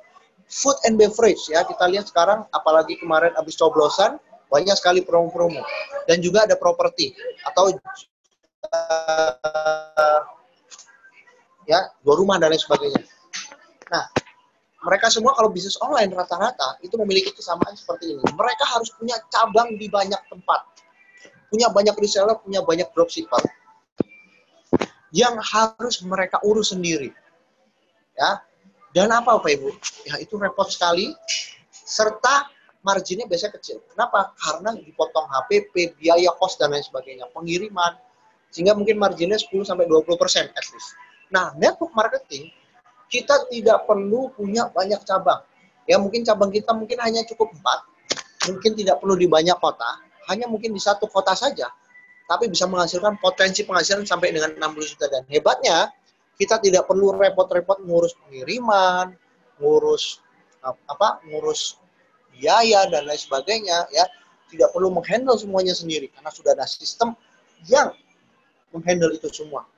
Food 0.48 0.80
and 0.88 0.96
beverage, 0.96 1.44
ya, 1.52 1.60
kita 1.68 1.84
lihat 1.92 2.08
sekarang, 2.08 2.48
apalagi 2.56 2.96
kemarin 2.96 3.36
habis 3.36 3.60
coblosan, 3.60 4.16
banyak 4.48 4.72
sekali 4.80 5.04
promo-promo. 5.04 5.60
Dan 6.08 6.24
juga 6.24 6.48
ada 6.48 6.56
properti, 6.56 7.12
atau 7.44 7.68
uh, 8.72 10.20
ya, 11.68 11.92
dua 12.00 12.14
rumah 12.16 12.40
dan 12.40 12.48
lain 12.48 12.62
sebagainya. 12.64 13.04
Nah, 13.92 14.08
mereka 14.78 15.10
semua 15.10 15.34
kalau 15.34 15.50
bisnis 15.50 15.74
online 15.82 16.14
rata-rata 16.14 16.78
itu 16.86 16.94
memiliki 17.00 17.34
kesamaan 17.34 17.74
seperti 17.74 18.14
ini. 18.14 18.22
Mereka 18.22 18.64
harus 18.68 18.94
punya 18.94 19.18
cabang 19.30 19.74
di 19.74 19.90
banyak 19.90 20.20
tempat 20.30 20.78
punya 21.48 21.72
banyak 21.72 21.96
reseller, 21.96 22.36
punya 22.40 22.60
banyak 22.62 22.88
dropshipper 22.92 23.40
yang 25.08 25.40
harus 25.40 26.04
mereka 26.04 26.36
urus 26.44 26.76
sendiri. 26.76 27.08
Ya. 28.12 28.44
Dan 28.92 29.12
apa 29.12 29.36
Bapak 29.36 29.52
Ibu? 29.52 29.68
Ya 30.08 30.14
itu 30.20 30.36
repot 30.36 30.68
sekali 30.68 31.12
serta 31.72 32.48
marginnya 32.84 33.28
biasanya 33.28 33.56
kecil. 33.60 33.84
Kenapa? 33.92 34.32
Karena 34.36 34.76
dipotong 34.76 35.28
HPP, 35.28 35.96
biaya 36.00 36.32
kos 36.36 36.56
dan 36.60 36.72
lain 36.72 36.84
sebagainya, 36.84 37.28
pengiriman 37.32 37.96
sehingga 38.48 38.72
mungkin 38.72 38.96
marginnya 38.96 39.36
10 39.36 39.52
sampai 39.68 39.84
20% 39.84 40.08
at 40.56 40.66
least. 40.72 40.90
Nah, 41.28 41.52
network 41.60 41.92
marketing 41.92 42.48
kita 43.08 43.48
tidak 43.48 43.88
perlu 43.88 44.32
punya 44.36 44.68
banyak 44.72 45.00
cabang. 45.04 45.40
Ya 45.88 45.96
mungkin 45.96 46.20
cabang 46.24 46.52
kita 46.52 46.76
mungkin 46.76 47.00
hanya 47.00 47.24
cukup 47.24 47.48
empat, 47.56 47.80
mungkin 48.52 48.76
tidak 48.76 49.00
perlu 49.00 49.16
di 49.16 49.24
banyak 49.24 49.56
kota, 49.56 50.04
hanya 50.28 50.44
mungkin 50.44 50.76
di 50.76 50.80
satu 50.80 51.08
kota 51.08 51.32
saja, 51.32 51.72
tapi 52.28 52.52
bisa 52.52 52.68
menghasilkan 52.68 53.16
potensi 53.16 53.64
penghasilan 53.64 54.04
sampai 54.04 54.36
dengan 54.36 54.52
60 54.60 54.84
juta. 54.84 55.08
Dan 55.08 55.24
hebatnya, 55.32 55.88
kita 56.36 56.60
tidak 56.60 56.84
perlu 56.84 57.16
repot-repot 57.16 57.80
ngurus 57.88 58.12
pengiriman, 58.20 59.16
ngurus 59.56 60.20
apa, 60.62 61.24
ngurus 61.24 61.80
biaya 62.36 62.84
dan 62.92 63.08
lain 63.08 63.18
sebagainya, 63.18 63.88
ya. 63.88 64.04
Tidak 64.48 64.72
perlu 64.72 64.88
menghandle 64.88 65.36
semuanya 65.36 65.76
sendiri 65.76 66.08
karena 66.08 66.32
sudah 66.32 66.56
ada 66.56 66.64
sistem 66.64 67.12
yang 67.68 67.92
menghandle 68.72 69.12
itu 69.12 69.28
semua. 69.28 69.68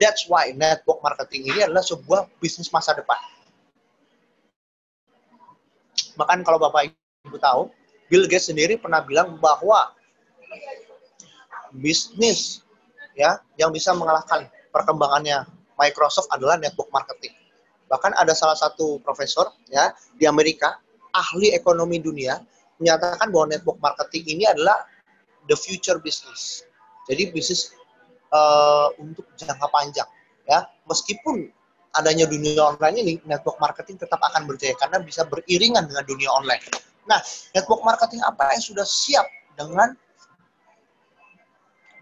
That's 0.00 0.24
why 0.24 0.56
network 0.56 1.04
marketing 1.04 1.52
ini 1.52 1.68
adalah 1.68 1.84
sebuah 1.84 2.24
bisnis 2.40 2.72
masa 2.72 2.96
depan. 2.96 3.20
Bahkan 6.16 6.40
kalau 6.40 6.56
Bapak 6.56 6.88
Ibu 7.28 7.36
tahu, 7.36 7.68
Bill 8.08 8.24
Gates 8.24 8.48
sendiri 8.48 8.80
pernah 8.80 9.04
bilang 9.04 9.36
bahwa 9.36 9.92
bisnis 11.76 12.64
ya 13.14 13.38
yang 13.60 13.70
bisa 13.70 13.92
mengalahkan 13.92 14.48
perkembangannya 14.72 15.44
Microsoft 15.76 16.32
adalah 16.32 16.56
network 16.56 16.88
marketing. 16.90 17.36
Bahkan 17.92 18.16
ada 18.16 18.32
salah 18.32 18.56
satu 18.56 19.04
profesor 19.04 19.52
ya 19.68 19.92
di 20.16 20.24
Amerika, 20.24 20.80
ahli 21.12 21.52
ekonomi 21.52 22.00
dunia, 22.00 22.40
menyatakan 22.80 23.28
bahwa 23.28 23.52
network 23.52 23.78
marketing 23.84 24.38
ini 24.38 24.44
adalah 24.48 24.88
the 25.48 25.56
future 25.56 26.00
business. 26.00 26.64
Jadi 27.08 27.32
bisnis 27.32 27.74
uh, 28.30 28.88
untuk 28.98 29.26
jangka 29.36 29.68
panjang 29.70 30.08
ya. 30.46 30.66
Meskipun 30.86 31.50
adanya 31.94 32.26
dunia 32.26 32.74
online 32.74 32.96
ini, 33.02 33.14
network 33.26 33.58
marketing 33.58 33.98
tetap 33.98 34.22
akan 34.22 34.46
berjaya 34.46 34.74
karena 34.78 35.02
bisa 35.02 35.26
beriringan 35.26 35.86
dengan 35.90 36.06
dunia 36.06 36.30
online. 36.30 36.62
Nah, 37.06 37.18
network 37.54 37.82
marketing 37.82 38.22
apa 38.22 38.54
yang 38.54 38.62
sudah 38.62 38.86
siap 38.86 39.26
dengan 39.58 39.94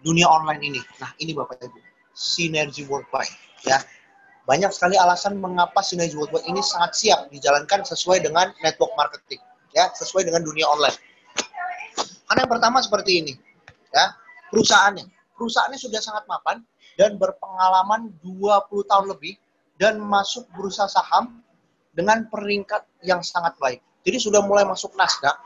dunia 0.05 0.29
online 0.29 0.61
ini? 0.61 0.81
Nah, 1.01 1.09
ini 1.17 1.33
Bapak 1.33 1.61
Ibu, 1.65 1.79
sinergi 2.13 2.85
worldwide 2.85 3.33
ya 3.65 3.81
banyak 4.49 4.73
sekali 4.73 4.97
alasan 4.97 5.37
mengapa 5.37 5.85
Sinergi 5.85 6.17
Worldwide 6.17 6.49
ini 6.49 6.57
sangat 6.65 6.97
siap 6.97 7.29
dijalankan 7.29 7.85
sesuai 7.85 8.25
dengan 8.25 8.49
network 8.65 8.89
marketing, 8.97 9.37
ya, 9.77 9.93
sesuai 9.93 10.25
dengan 10.25 10.41
dunia 10.41 10.65
online. 10.65 10.97
Karena 12.25 12.39
yang 12.41 12.51
pertama 12.57 12.81
seperti 12.81 13.21
ini, 13.21 13.33
ya, 13.93 14.09
perusahaannya. 14.49 15.05
Perusahaannya 15.39 15.79
sudah 15.79 16.03
sangat 16.03 16.27
mapan 16.27 16.59
dan 16.99 17.15
berpengalaman 17.15 18.11
20 18.19 18.91
tahun 18.91 19.05
lebih 19.15 19.39
dan 19.79 19.95
masuk 20.03 20.43
bursa 20.51 20.91
saham 20.91 21.39
dengan 21.95 22.27
peringkat 22.27 22.83
yang 23.07 23.23
sangat 23.23 23.55
baik. 23.55 23.79
Jadi 24.03 24.19
sudah 24.19 24.43
mulai 24.43 24.67
masuk 24.67 24.91
Nasdaq 24.99 25.39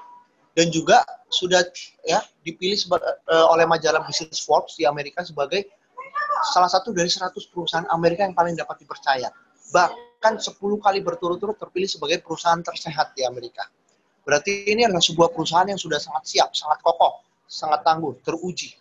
dan 0.58 0.70
juga 0.74 1.06
sudah 1.30 1.62
ya 2.06 2.22
dipilih 2.42 2.78
eh, 2.78 3.46
oleh 3.54 3.66
majalah 3.70 4.02
Business 4.06 4.42
Forbes 4.42 4.74
di 4.78 4.86
Amerika 4.90 5.22
sebagai 5.22 5.70
salah 6.54 6.70
satu 6.70 6.94
dari 6.94 7.10
100 7.10 7.34
perusahaan 7.50 7.88
Amerika 7.94 8.26
yang 8.26 8.34
paling 8.34 8.58
dapat 8.58 8.82
dipercaya. 8.82 9.30
Bahkan 9.74 10.42
10 10.42 10.58
kali 10.58 11.00
berturut-turut 11.02 11.58
terpilih 11.58 11.90
sebagai 11.90 12.22
perusahaan 12.22 12.62
tersehat 12.62 13.18
di 13.18 13.26
Amerika. 13.26 13.66
Berarti 14.24 14.72
ini 14.72 14.88
adalah 14.88 15.04
sebuah 15.04 15.36
perusahaan 15.36 15.68
yang 15.68 15.80
sudah 15.80 16.00
sangat 16.00 16.24
siap, 16.30 16.50
sangat 16.56 16.80
kokoh, 16.80 17.26
sangat 17.44 17.84
tangguh, 17.84 18.16
teruji. 18.24 18.72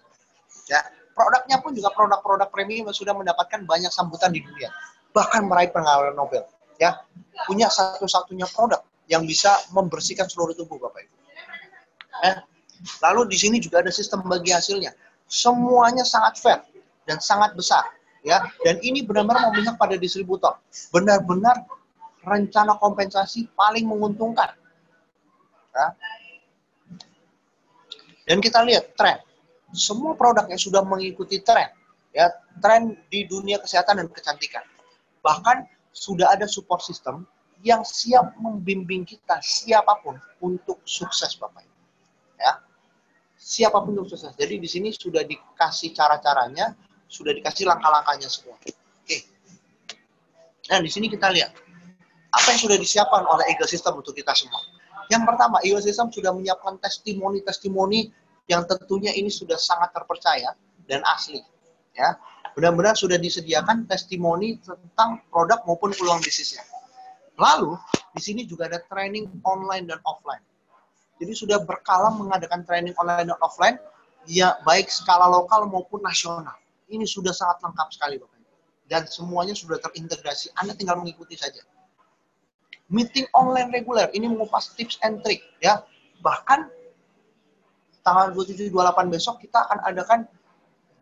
Ya, 0.71 0.78
produknya 1.12 1.61
pun 1.61 1.76
juga 1.76 1.92
produk-produk 1.92 2.49
premium 2.49 2.88
yang 2.88 2.97
sudah 2.97 3.14
mendapatkan 3.14 3.62
banyak 3.64 3.92
sambutan 3.92 4.33
di 4.33 4.40
dunia. 4.42 4.73
Bahkan 5.12 5.45
meraih 5.45 5.71
penghargaan 5.71 6.16
Nobel. 6.16 6.45
Ya, 6.81 7.04
punya 7.47 7.69
satu-satunya 7.69 8.49
produk 8.50 8.83
yang 9.07 9.23
bisa 9.28 9.54
membersihkan 9.71 10.26
seluruh 10.26 10.57
tubuh 10.57 10.81
Bapak 10.81 11.04
Ibu. 11.04 11.16
Ya. 12.25 12.35
Lalu 13.07 13.31
di 13.31 13.38
sini 13.38 13.62
juga 13.62 13.85
ada 13.85 13.92
sistem 13.95 14.26
bagi 14.26 14.50
hasilnya. 14.50 14.90
Semuanya 15.31 16.02
sangat 16.02 16.40
fair 16.42 16.61
dan 17.07 17.19
sangat 17.23 17.54
besar 17.54 17.87
ya 18.23 18.38
dan 18.62 18.78
ini 18.81 19.02
benar-benar 19.02 19.50
memihak 19.50 19.75
pada 19.75 19.99
distributor 19.99 20.54
benar-benar 20.95 21.66
rencana 22.23 22.78
kompensasi 22.78 23.50
paling 23.59 23.83
menguntungkan 23.83 24.54
ya. 25.75 25.87
dan 28.31 28.38
kita 28.38 28.62
lihat 28.62 28.95
tren 28.95 29.19
semua 29.73 30.17
produk 30.17 30.47
yang 30.49 30.61
sudah 30.61 30.85
mengikuti 30.85 31.41
tren 31.41 31.73
ya 32.12 32.29
tren 32.61 32.97
di 33.09 33.25
dunia 33.25 33.61
kesehatan 33.61 34.05
dan 34.05 34.09
kecantikan 34.12 34.64
bahkan 35.25 35.64
sudah 35.93 36.33
ada 36.33 36.45
support 36.45 36.85
system 36.85 37.25
yang 37.64 37.85
siap 37.87 38.37
membimbing 38.37 39.07
kita 39.07 39.41
siapa 39.41 39.97
pun 40.05 40.21
untuk 40.45 40.81
sukses 40.85 41.37
bapak 41.41 41.64
ya 42.37 42.61
siapa 43.37 43.81
pun 43.81 43.97
untuk 43.97 44.12
sukses 44.12 44.37
jadi 44.37 44.61
di 44.61 44.69
sini 44.69 44.93
sudah 44.93 45.25
dikasih 45.25 45.97
cara-caranya 45.97 46.76
sudah 47.12 47.37
dikasih 47.37 47.69
langkah-langkahnya 47.69 48.33
semua. 48.33 48.57
Oke. 48.57 49.17
Nah, 50.73 50.81
di 50.81 50.88
sini 50.88 51.12
kita 51.12 51.29
lihat 51.29 51.53
apa 52.33 52.46
yang 52.57 52.61
sudah 52.64 52.79
disiapkan 52.81 53.29
oleh 53.29 53.44
ecosystem 53.53 53.92
untuk 54.01 54.16
kita 54.16 54.33
semua. 54.33 54.64
Yang 55.12 55.29
pertama, 55.29 55.61
ecosystem 55.61 56.09
sudah 56.09 56.33
menyiapkan 56.33 56.81
testimoni-testimoni 56.81 58.09
yang 58.50 58.66
tentunya 58.66 59.14
ini 59.14 59.31
sudah 59.31 59.59
sangat 59.59 59.94
terpercaya 59.94 60.55
dan 60.87 61.02
asli. 61.11 61.42
Ya, 61.92 62.16
benar-benar 62.57 62.96
sudah 62.96 63.20
disediakan 63.20 63.85
testimoni 63.85 64.57
tentang 64.64 65.20
produk 65.28 65.61
maupun 65.68 65.92
peluang 65.92 66.24
bisnisnya. 66.24 66.64
Lalu 67.37 67.76
di 68.16 68.20
sini 68.24 68.42
juga 68.48 68.68
ada 68.68 68.81
training 68.88 69.28
online 69.44 69.88
dan 69.88 70.00
offline. 70.09 70.40
Jadi 71.20 71.33
sudah 71.37 71.61
berkala 71.62 72.11
mengadakan 72.16 72.64
training 72.64 72.96
online 72.96 73.28
dan 73.28 73.38
offline, 73.44 73.76
ya 74.24 74.57
baik 74.64 74.88
skala 74.88 75.28
lokal 75.28 75.68
maupun 75.68 76.00
nasional 76.00 76.57
ini 76.92 77.09
sudah 77.09 77.33
sangat 77.33 77.64
lengkap 77.64 77.88
sekali 77.88 78.20
Bapak 78.20 78.37
Ibu. 78.37 78.50
Dan 78.87 79.02
semuanya 79.09 79.57
sudah 79.57 79.81
terintegrasi. 79.81 80.52
Anda 80.61 80.76
tinggal 80.76 81.00
mengikuti 81.00 81.40
saja. 81.40 81.64
Meeting 82.92 83.24
online 83.33 83.72
reguler 83.72 84.12
ini 84.12 84.28
mengupas 84.28 84.76
tips 84.76 85.00
and 85.00 85.24
trick 85.24 85.40
ya. 85.64 85.81
Bahkan 86.20 86.68
tanggal 88.03 88.35
27 88.35 88.71
28 88.71 89.15
besok 89.15 89.38
kita 89.43 89.62
akan 89.67 89.79
adakan 89.87 90.21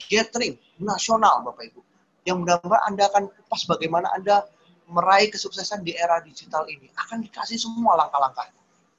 gathering 0.09 0.57
nasional 0.81 1.45
Bapak 1.45 1.73
Ibu. 1.73 1.81
Yang 2.29 2.37
mudah-mudahan 2.45 2.85
Anda 2.93 3.05
akan 3.09 3.25
kupas 3.33 3.65
bagaimana 3.69 4.13
Anda 4.13 4.45
meraih 4.89 5.33
kesuksesan 5.33 5.85
di 5.85 5.97
era 5.97 6.21
digital 6.21 6.69
ini. 6.69 6.89
Akan 6.97 7.25
dikasih 7.25 7.57
semua 7.57 7.97
langkah-langkah. 7.97 8.49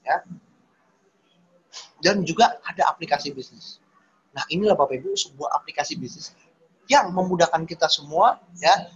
Ya. 0.01 0.25
Dan 2.01 2.25
juga 2.25 2.57
ada 2.65 2.89
aplikasi 2.89 3.31
bisnis. 3.31 3.77
Nah, 4.33 4.41
inilah 4.49 4.73
Bapak 4.73 4.97
Ibu 4.97 5.13
sebuah 5.13 5.53
aplikasi 5.61 5.95
bisnis 6.01 6.33
yang 6.89 7.13
memudahkan 7.13 7.63
kita 7.63 7.87
semua 7.87 8.41
ya 8.59 8.91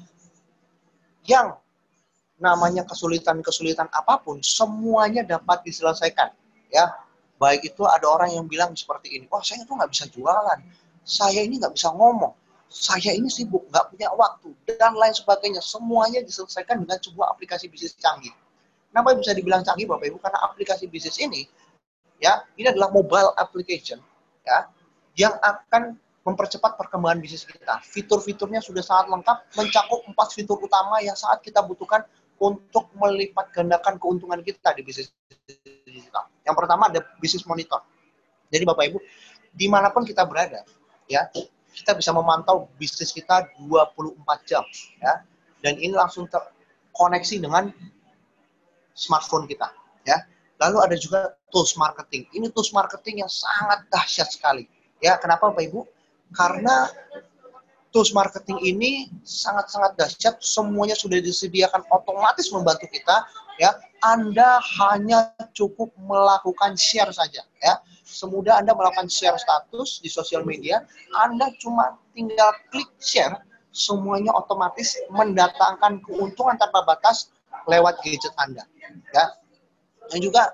yang 1.23 1.55
namanya 2.35 2.83
kesulitan-kesulitan 2.83 3.87
apa 3.87 4.19
pun 4.19 4.43
semuanya 4.43 5.23
dapat 5.23 5.63
diselesaikan 5.63 6.35
ya 6.67 6.91
baik 7.35 7.67
itu 7.67 7.83
ada 7.83 8.07
orang 8.07 8.31
yang 8.31 8.45
bilang 8.47 8.71
seperti 8.75 9.19
ini 9.19 9.25
wah 9.27 9.43
saya 9.43 9.63
tuh 9.67 9.75
nggak 9.75 9.91
bisa 9.91 10.05
jualan. 10.11 10.59
Saya 11.05 11.45
ini 11.45 11.61
nggak 11.61 11.75
bisa 11.77 11.93
ngomong. 11.93 12.33
Saya 12.65 13.13
ini 13.13 13.29
sibuk 13.29 13.69
nggak 13.69 13.93
punya 13.93 14.09
waktu 14.15 14.49
dan 14.65 14.97
lain 14.97 15.13
sebagainya. 15.13 15.61
Semuanya 15.61 16.25
diselesaikan 16.25 16.81
dengan 16.81 16.97
sebuah 16.97 17.35
aplikasi 17.37 17.69
bisnis 17.69 17.93
canggih. 18.01 18.33
Kenapa 18.89 19.13
bisa 19.19 19.35
dibilang 19.35 19.61
canggih 19.61 19.85
bapak 19.85 20.07
ibu? 20.09 20.17
Karena 20.17 20.39
aplikasi 20.47 20.89
bisnis 20.89 21.19
ini 21.21 21.45
ya 22.23 22.41
ini 22.55 22.71
adalah 22.71 22.89
mobile 22.95 23.35
application 23.35 23.99
ya 24.47 24.71
yang 25.15 25.35
akan 25.43 25.99
mempercepat 26.25 26.73
perkembangan 26.75 27.21
bisnis 27.21 27.45
kita. 27.45 27.79
Fitur-fiturnya 27.85 28.57
sudah 28.57 28.81
sangat 28.81 29.13
lengkap, 29.13 29.37
mencakup 29.61 30.01
empat 30.09 30.33
fitur 30.33 30.57
utama 30.57 30.97
yang 31.05 31.13
saat 31.13 31.39
kita 31.45 31.61
butuhkan 31.61 32.01
untuk 32.41 32.89
melipat 32.97 33.53
gandakan 33.53 34.01
keuntungan 34.01 34.41
kita 34.41 34.73
di 34.73 34.81
bisnis 34.81 35.13
digital. 36.15 36.23
Yang 36.47 36.55
pertama 36.55 36.83
ada 36.87 36.99
bisnis 37.19 37.43
monitor. 37.43 37.81
Jadi 38.47 38.63
Bapak 38.63 38.83
Ibu, 38.87 38.99
di 39.51 39.67
mana 39.67 39.91
pun 39.91 40.07
kita 40.07 40.23
berada, 40.23 40.63
ya 41.11 41.27
kita 41.75 41.91
bisa 41.97 42.15
memantau 42.15 42.71
bisnis 42.79 43.11
kita 43.11 43.51
24 43.59 44.15
jam, 44.47 44.63
ya. 45.01 45.25
Dan 45.59 45.75
ini 45.81 45.91
langsung 45.91 46.29
terkoneksi 46.29 47.41
dengan 47.41 47.73
smartphone 48.95 49.49
kita, 49.49 49.73
ya. 50.07 50.23
Lalu 50.61 50.77
ada 50.79 50.95
juga 50.95 51.35
tools 51.51 51.75
marketing. 51.75 52.31
Ini 52.31 52.47
tools 52.55 52.71
marketing 52.71 53.25
yang 53.25 53.31
sangat 53.31 53.83
dahsyat 53.91 54.31
sekali. 54.31 54.63
Ya, 55.03 55.19
kenapa 55.19 55.51
Bapak 55.51 55.67
Ibu? 55.67 55.81
karena 56.33 56.89
tools 57.93 58.11
marketing 58.11 58.59
ini 58.65 58.91
sangat-sangat 59.23 59.93
dahsyat, 59.95 60.41
semuanya 60.41 60.97
sudah 60.97 61.21
disediakan 61.21 61.85
otomatis 61.93 62.49
membantu 62.51 62.89
kita, 62.89 63.23
ya. 63.61 63.73
Anda 64.05 64.61
hanya 64.61 65.33
cukup 65.57 65.89
melakukan 65.97 66.77
share 66.77 67.09
saja, 67.09 67.41
ya. 67.63 67.73
Semudah 68.05 68.61
Anda 68.61 68.77
melakukan 68.77 69.09
share 69.09 69.33
status 69.41 70.03
di 70.05 70.09
sosial 70.13 70.45
media, 70.45 70.85
Anda 71.17 71.49
cuma 71.57 71.97
tinggal 72.13 72.53
klik 72.69 72.89
share, 73.01 73.33
semuanya 73.73 74.29
otomatis 74.37 74.93
mendatangkan 75.09 76.05
keuntungan 76.05 76.55
tanpa 76.61 76.85
batas 76.85 77.33
lewat 77.65 77.97
gadget 78.05 78.31
Anda, 78.37 78.61
ya. 79.09 79.25
Dan 80.13 80.21
juga 80.21 80.53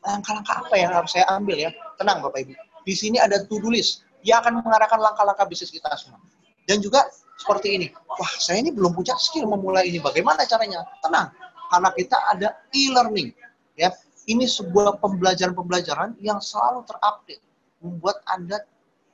langkah-langkah 0.00 0.64
apa 0.64 0.74
yang 0.80 0.90
harus 0.96 1.12
saya 1.12 1.28
ambil 1.28 1.60
ya? 1.60 1.70
Tenang 2.00 2.24
Bapak 2.24 2.40
Ibu. 2.40 2.56
Di 2.88 2.94
sini 2.96 3.20
ada 3.20 3.44
to-do 3.44 3.68
list 3.68 4.08
dia 4.24 4.40
akan 4.40 4.64
mengarahkan 4.64 4.98
langkah-langkah 4.98 5.46
bisnis 5.46 5.70
kita 5.70 5.92
semua. 5.94 6.18
Dan 6.64 6.80
juga 6.84 7.04
seperti 7.38 7.78
ini, 7.80 7.86
wah 7.92 8.32
saya 8.36 8.60
ini 8.60 8.74
belum 8.74 8.92
punya 8.92 9.14
skill 9.16 9.46
memulai 9.46 9.88
ini, 9.88 10.02
bagaimana 10.02 10.42
caranya? 10.44 10.84
Tenang, 11.00 11.30
karena 11.68 11.90
kita 11.94 12.18
ada 12.34 12.48
e-learning. 12.74 13.32
Ya, 13.78 13.94
ini 14.26 14.44
sebuah 14.44 14.98
pembelajaran-pembelajaran 14.98 16.18
yang 16.18 16.42
selalu 16.42 16.82
terupdate, 16.88 17.44
membuat 17.78 18.18
Anda 18.26 18.64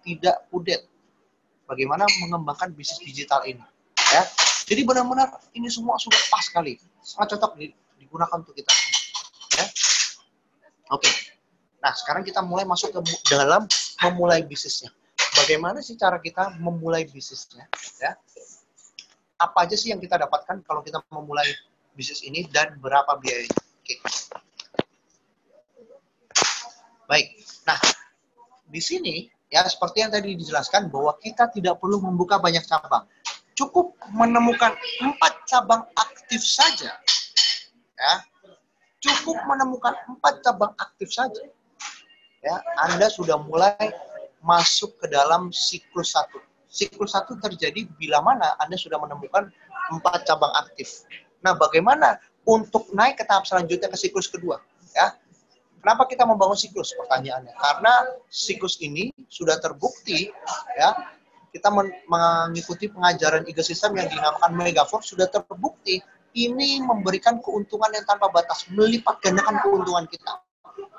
tidak 0.02 0.48
kudet. 0.48 0.88
Bagaimana 1.68 2.04
mengembangkan 2.24 2.72
bisnis 2.72 3.00
digital 3.04 3.44
ini. 3.44 3.62
Ya, 4.12 4.22
jadi 4.68 4.84
benar-benar 4.84 5.32
ini 5.56 5.68
semua 5.68 6.00
sudah 6.00 6.20
pas 6.28 6.44
sekali, 6.44 6.80
sangat 7.04 7.36
cocok 7.36 7.56
digunakan 8.00 8.36
untuk 8.40 8.56
kita 8.56 8.70
semua. 8.72 9.00
Ya. 9.58 9.66
Oke. 10.92 11.08
Nah, 11.84 11.92
sekarang 11.92 12.24
kita 12.24 12.40
mulai 12.40 12.64
masuk 12.64 12.96
ke 12.96 13.00
dalam 13.28 13.68
memulai 14.00 14.44
bisnisnya. 14.44 14.92
bagaimana 15.34 15.82
sih 15.82 15.98
cara 15.98 16.22
kita 16.22 16.54
memulai 16.62 17.04
bisnisnya 17.10 17.66
ya 17.98 18.14
apa 19.34 19.66
aja 19.66 19.74
sih 19.74 19.90
yang 19.90 19.98
kita 19.98 20.14
dapatkan 20.14 20.62
kalau 20.62 20.80
kita 20.80 21.02
memulai 21.10 21.50
bisnis 21.94 22.20
ini 22.26 22.46
dan 22.50 22.76
berapa 22.82 23.18
biayanya. 23.22 23.54
Oke. 23.54 23.94
Baik. 27.06 27.26
Nah 27.64 27.78
di 28.68 28.80
sini 28.82 29.14
ya 29.48 29.62
seperti 29.70 30.02
yang 30.02 30.10
tadi 30.10 30.34
dijelaskan 30.34 30.90
bahwa 30.90 31.14
kita 31.22 31.46
tidak 31.54 31.78
perlu 31.78 32.02
membuka 32.02 32.42
banyak 32.42 32.66
cabang. 32.66 33.06
Cukup 33.54 33.94
menemukan 34.10 34.74
empat 34.98 35.46
cabang 35.46 35.86
aktif 35.94 36.42
saja 36.42 36.90
ya. 37.94 38.14
Cukup 38.98 39.38
menemukan 39.46 39.94
empat 40.10 40.42
cabang 40.42 40.74
aktif 40.82 41.14
saja 41.14 41.46
ya. 42.42 42.56
Anda 42.82 43.06
sudah 43.06 43.38
mulai 43.38 43.94
masuk 44.42 44.98
ke 44.98 45.06
dalam 45.06 45.54
siklus 45.54 46.12
satu. 46.18 46.42
Siklus 46.66 47.14
satu 47.14 47.38
terjadi 47.38 47.86
bila 47.94 48.18
mana 48.18 48.58
Anda 48.58 48.74
sudah 48.74 48.98
menemukan 48.98 49.54
empat 49.94 50.26
cabang 50.26 50.50
aktif. 50.58 51.06
Nah, 51.44 51.52
bagaimana 51.54 52.16
untuk 52.48 52.88
naik 52.96 53.20
ke 53.20 53.24
tahap 53.28 53.44
selanjutnya 53.44 53.92
ke 53.92 53.96
siklus 54.00 54.32
kedua? 54.32 54.58
Ya, 54.96 55.12
Kenapa 55.84 56.08
kita 56.08 56.24
membangun 56.24 56.56
siklus? 56.56 56.96
Pertanyaannya, 56.96 57.52
karena 57.60 58.08
siklus 58.32 58.80
ini 58.80 59.12
sudah 59.28 59.60
terbukti, 59.60 60.32
ya, 60.80 60.96
kita 61.52 61.68
mengikuti 62.08 62.88
pengajaran 62.88 63.44
ecosystem 63.44 63.92
yang 64.00 64.08
dinamakan 64.08 64.56
Megaforce 64.56 65.12
sudah 65.12 65.28
terbukti 65.28 66.00
ini 66.32 66.80
memberikan 66.80 67.36
keuntungan 67.44 67.92
yang 67.92 68.08
tanpa 68.08 68.32
batas, 68.32 68.64
melipat 68.72 69.20
gandakan 69.20 69.60
keuntungan 69.60 70.08
kita. 70.08 70.40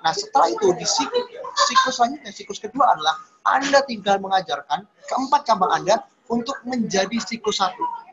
Nah, 0.05 0.13
setelah 0.13 0.53
itu 0.53 0.69
di 0.77 0.85
siklus, 0.85 1.33
siklus 1.65 1.97
selanjutnya, 1.97 2.29
siklus 2.29 2.61
kedua 2.61 2.93
adalah 2.93 3.17
Anda 3.41 3.81
tinggal 3.89 4.21
mengajarkan 4.21 4.85
keempat 4.85 5.49
cabang 5.49 5.81
Anda 5.81 6.05
untuk 6.29 6.61
menjadi 6.61 7.17
siklus 7.25 7.57
satu. 7.57 8.04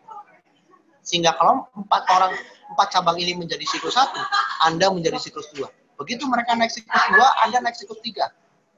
Sehingga 1.03 1.35
kalau 1.35 1.67
empat 1.75 2.03
orang, 2.15 2.33
empat 2.71 2.89
cabang 2.95 3.19
ini 3.19 3.35
menjadi 3.35 3.63
siklus 3.67 3.99
satu, 3.99 4.23
Anda 4.67 4.91
menjadi 4.91 5.19
siklus 5.19 5.51
dua. 5.55 5.69
Begitu 5.99 6.25
mereka 6.31 6.55
naik 6.55 6.71
siklus 6.71 7.03
dua, 7.11 7.29
Anda 7.43 7.59
naik 7.63 7.75
siklus 7.75 7.99
tiga. 8.07 8.31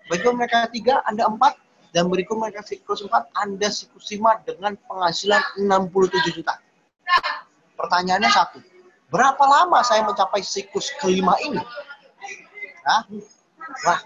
Begitu 0.08 0.32
mereka 0.32 0.68
tiga, 0.72 1.04
Anda 1.04 1.28
empat, 1.28 1.56
dan 1.92 2.08
berikut 2.08 2.36
mereka 2.40 2.64
siklus 2.64 3.04
empat, 3.04 3.28
Anda 3.36 3.68
siklus 3.68 4.08
lima 4.12 4.40
dengan 4.42 4.74
penghasilan 4.88 5.40
67 5.60 6.36
juta. 6.40 6.56
Pertanyaannya 7.76 8.30
satu, 8.32 8.58
berapa 9.12 9.44
lama 9.44 9.84
saya 9.84 10.02
mencapai 10.08 10.40
siklus 10.40 10.90
kelima 10.98 11.36
ini? 11.44 11.60
Hah? 12.84 13.04
Wah, 13.88 14.00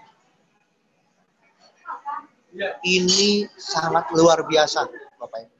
ini 2.83 3.45
sangat 3.59 4.09
luar 4.15 4.41
biasa, 4.47 4.87
Bapak 5.19 5.45
Ibu. 5.45 5.58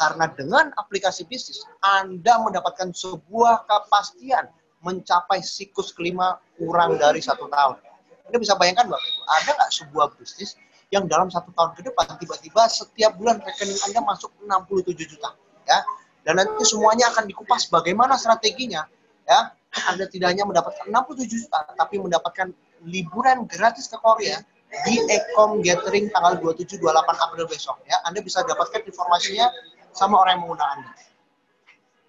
Karena 0.00 0.32
dengan 0.32 0.72
aplikasi 0.80 1.28
bisnis, 1.28 1.60
Anda 1.84 2.40
mendapatkan 2.40 2.88
sebuah 2.96 3.68
kepastian 3.68 4.48
mencapai 4.80 5.44
siklus 5.44 5.92
kelima 5.92 6.40
kurang 6.56 6.96
dari 6.96 7.20
satu 7.20 7.52
tahun. 7.52 7.76
Anda 8.24 8.38
bisa 8.40 8.56
bayangkan, 8.56 8.88
Bapak 8.88 9.04
Ibu, 9.04 9.20
ada 9.28 9.50
nggak 9.60 9.70
sebuah 9.76 10.06
bisnis 10.16 10.56
yang 10.88 11.04
dalam 11.04 11.28
satu 11.28 11.52
tahun 11.52 11.76
ke 11.76 11.92
depan 11.92 12.16
tiba-tiba 12.16 12.64
setiap 12.72 13.12
bulan 13.20 13.44
rekening 13.44 13.76
Anda 13.92 14.00
masuk 14.00 14.32
67 14.40 15.04
juta, 15.04 15.36
ya? 15.68 15.84
Dan 16.24 16.40
nanti 16.40 16.64
semuanya 16.64 17.12
akan 17.12 17.28
dikupas 17.28 17.68
bagaimana 17.68 18.16
strateginya, 18.16 18.88
ya? 19.28 19.52
Anda 19.92 20.08
tidak 20.08 20.32
hanya 20.32 20.48
mendapatkan 20.48 20.88
67 20.88 21.28
juta, 21.28 21.60
tapi 21.76 22.00
mendapatkan 22.00 22.48
liburan 22.88 23.44
gratis 23.44 23.84
ke 23.92 24.00
Korea 24.00 24.40
di 24.86 24.96
Ecom 25.10 25.60
Gathering 25.60 26.08
tanggal 26.14 26.38
27-28 26.38 27.26
April 27.26 27.44
besok. 27.50 27.76
Ya, 27.90 27.98
Anda 28.06 28.22
bisa 28.22 28.46
dapatkan 28.46 28.86
informasinya 28.86 29.50
sama 29.92 30.22
orang 30.22 30.38
yang 30.38 30.42
mengundang 30.46 30.70
Anda. 30.78 30.90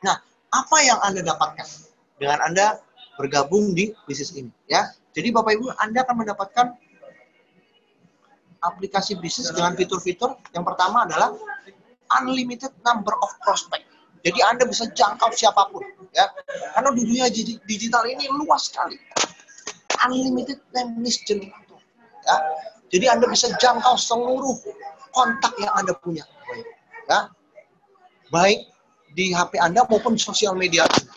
Nah, 0.01 0.15
apa 0.53 0.77
yang 0.83 0.99
Anda 1.01 1.21
dapatkan 1.25 1.67
dengan 2.17 2.39
Anda 2.45 2.65
bergabung 3.17 3.73
di 3.77 3.93
bisnis 4.05 4.33
ini? 4.33 4.49
Ya, 4.69 4.93
jadi 5.13 5.33
Bapak 5.35 5.57
Ibu, 5.57 5.73
Anda 5.81 6.05
akan 6.05 6.15
mendapatkan 6.23 6.65
aplikasi 8.61 9.17
bisnis 9.17 9.49
dengan 9.49 9.73
fitur-fitur. 9.73 10.37
Yang 10.53 10.65
pertama 10.73 11.09
adalah 11.09 11.33
unlimited 12.21 12.69
number 12.85 13.13
of 13.25 13.29
prospect. 13.41 13.89
Jadi 14.21 14.37
Anda 14.45 14.69
bisa 14.69 14.85
jangkau 14.93 15.33
siapa 15.33 15.65
pun, 15.73 15.81
ya. 16.13 16.29
Karena 16.77 16.93
dunia 16.93 17.25
digital 17.65 18.05
ini 18.05 18.29
luas 18.29 18.69
sekali. 18.69 19.01
Unlimited 20.05 20.61
list 21.01 21.25
generator, 21.25 21.81
ya. 22.25 22.37
Jadi 22.93 23.05
Anda 23.09 23.25
bisa 23.25 23.49
jangkau 23.57 23.97
seluruh 23.97 24.61
kontak 25.09 25.57
yang 25.57 25.73
Anda 25.73 25.97
punya, 25.97 26.21
ya. 27.09 27.33
Baik 28.31 28.71
di 29.11 29.35
HP 29.35 29.59
Anda 29.59 29.83
maupun 29.91 30.15
sosial 30.15 30.55
media. 30.55 30.87
Anda. 30.87 31.13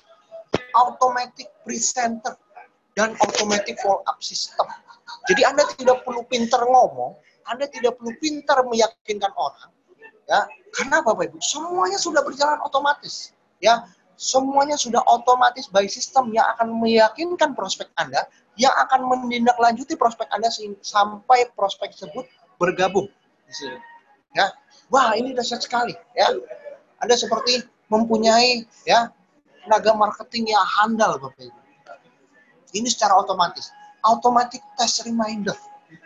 Automatic 0.74 1.46
presenter 1.62 2.34
dan 2.98 3.14
automatic 3.22 3.78
follow 3.78 4.02
up 4.10 4.18
system. 4.18 4.66
Jadi 5.30 5.46
Anda 5.46 5.62
tidak 5.78 6.02
perlu 6.02 6.26
pinter 6.26 6.58
ngomong, 6.58 7.14
Anda 7.46 7.70
tidak 7.70 8.02
perlu 8.02 8.12
pinter 8.18 8.58
meyakinkan 8.66 9.30
orang, 9.38 9.70
ya. 10.26 10.42
Karena 10.74 11.06
Bapak 11.06 11.30
Ibu? 11.30 11.38
Semuanya 11.38 12.02
sudah 12.02 12.26
berjalan 12.26 12.58
otomatis 12.66 13.30
ya. 13.62 13.86
Semuanya 14.18 14.74
sudah 14.74 15.02
otomatis 15.06 15.70
by 15.70 15.86
system. 15.86 16.34
Yang 16.34 16.50
akan 16.58 16.82
meyakinkan 16.82 17.54
prospek 17.54 17.86
Anda 17.94 18.26
yang 18.58 18.74
akan 18.74 19.06
menindaklanjuti 19.06 19.94
prospek 19.94 20.26
Anda 20.34 20.50
sampai 20.82 21.50
prospek 21.54 21.94
tersebut 21.94 22.26
bergabung. 22.58 23.06
Di 23.46 23.54
sini 23.54 23.78
ya. 24.34 24.50
Wah 24.90 25.14
ini 25.14 25.32
dahsyat 25.32 25.64
sekali 25.64 25.94
ya 26.18 26.28
Anda 27.04 27.20
seperti 27.20 27.60
mempunyai 27.92 28.64
ya 28.88 29.12
tenaga 29.68 29.92
marketing 29.92 30.56
yang 30.56 30.64
handal 30.64 31.20
Bapak 31.20 31.44
Ibu 31.44 31.60
ini 32.74 32.88
secara 32.88 33.14
otomatis 33.20 33.68
automatic 34.08 34.64
test 34.80 35.04
reminder 35.04 35.54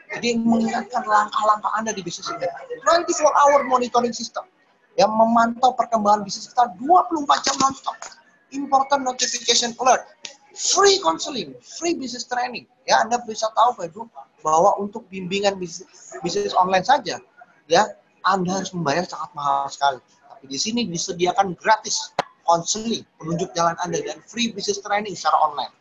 jadi 0.09 0.41
mengingatkan 0.41 1.05
langkah-langkah 1.05 1.73
Anda 1.77 1.93
di 1.93 2.01
bisnis 2.01 2.33
ini. 2.33 2.49
24 2.85 3.29
hour 3.29 3.61
monitoring 3.69 4.15
system 4.17 4.49
yang 4.97 5.13
memantau 5.13 5.77
perkembangan 5.77 6.25
bisnis 6.25 6.49
kita 6.51 6.73
24 6.81 7.45
jam 7.45 7.57
nonstop. 7.61 7.97
Important 8.57 9.05
notification 9.05 9.77
alert, 9.77 10.09
free 10.57 10.97
counseling, 11.05 11.53
free 11.61 11.93
business 12.01 12.25
training. 12.25 12.65
Ya, 12.89 13.05
Anda 13.05 13.21
bisa 13.21 13.53
tahu 13.53 13.77
Pak 13.77 13.93
Ibu 13.93 14.09
bahwa 14.41 14.81
untuk 14.81 15.05
bimbingan 15.13 15.61
bisnis, 15.61 16.17
bisnis 16.25 16.57
online 16.57 16.89
saja, 16.89 17.21
ya 17.69 17.85
Anda 18.25 18.65
harus 18.65 18.73
membayar 18.73 19.05
sangat 19.05 19.29
mahal 19.37 19.69
sekali. 19.69 20.01
Tapi 20.39 20.55
di 20.55 20.55
sini 20.55 20.87
disediakan 20.87 21.59
gratis 21.59 22.15
counseling, 22.47 23.03
penunjuk 23.19 23.51
jalan 23.59 23.75
Anda 23.83 23.99
dan 24.07 24.23
free 24.23 24.55
business 24.55 24.79
training 24.87 25.19
secara 25.19 25.35
online 25.51 25.75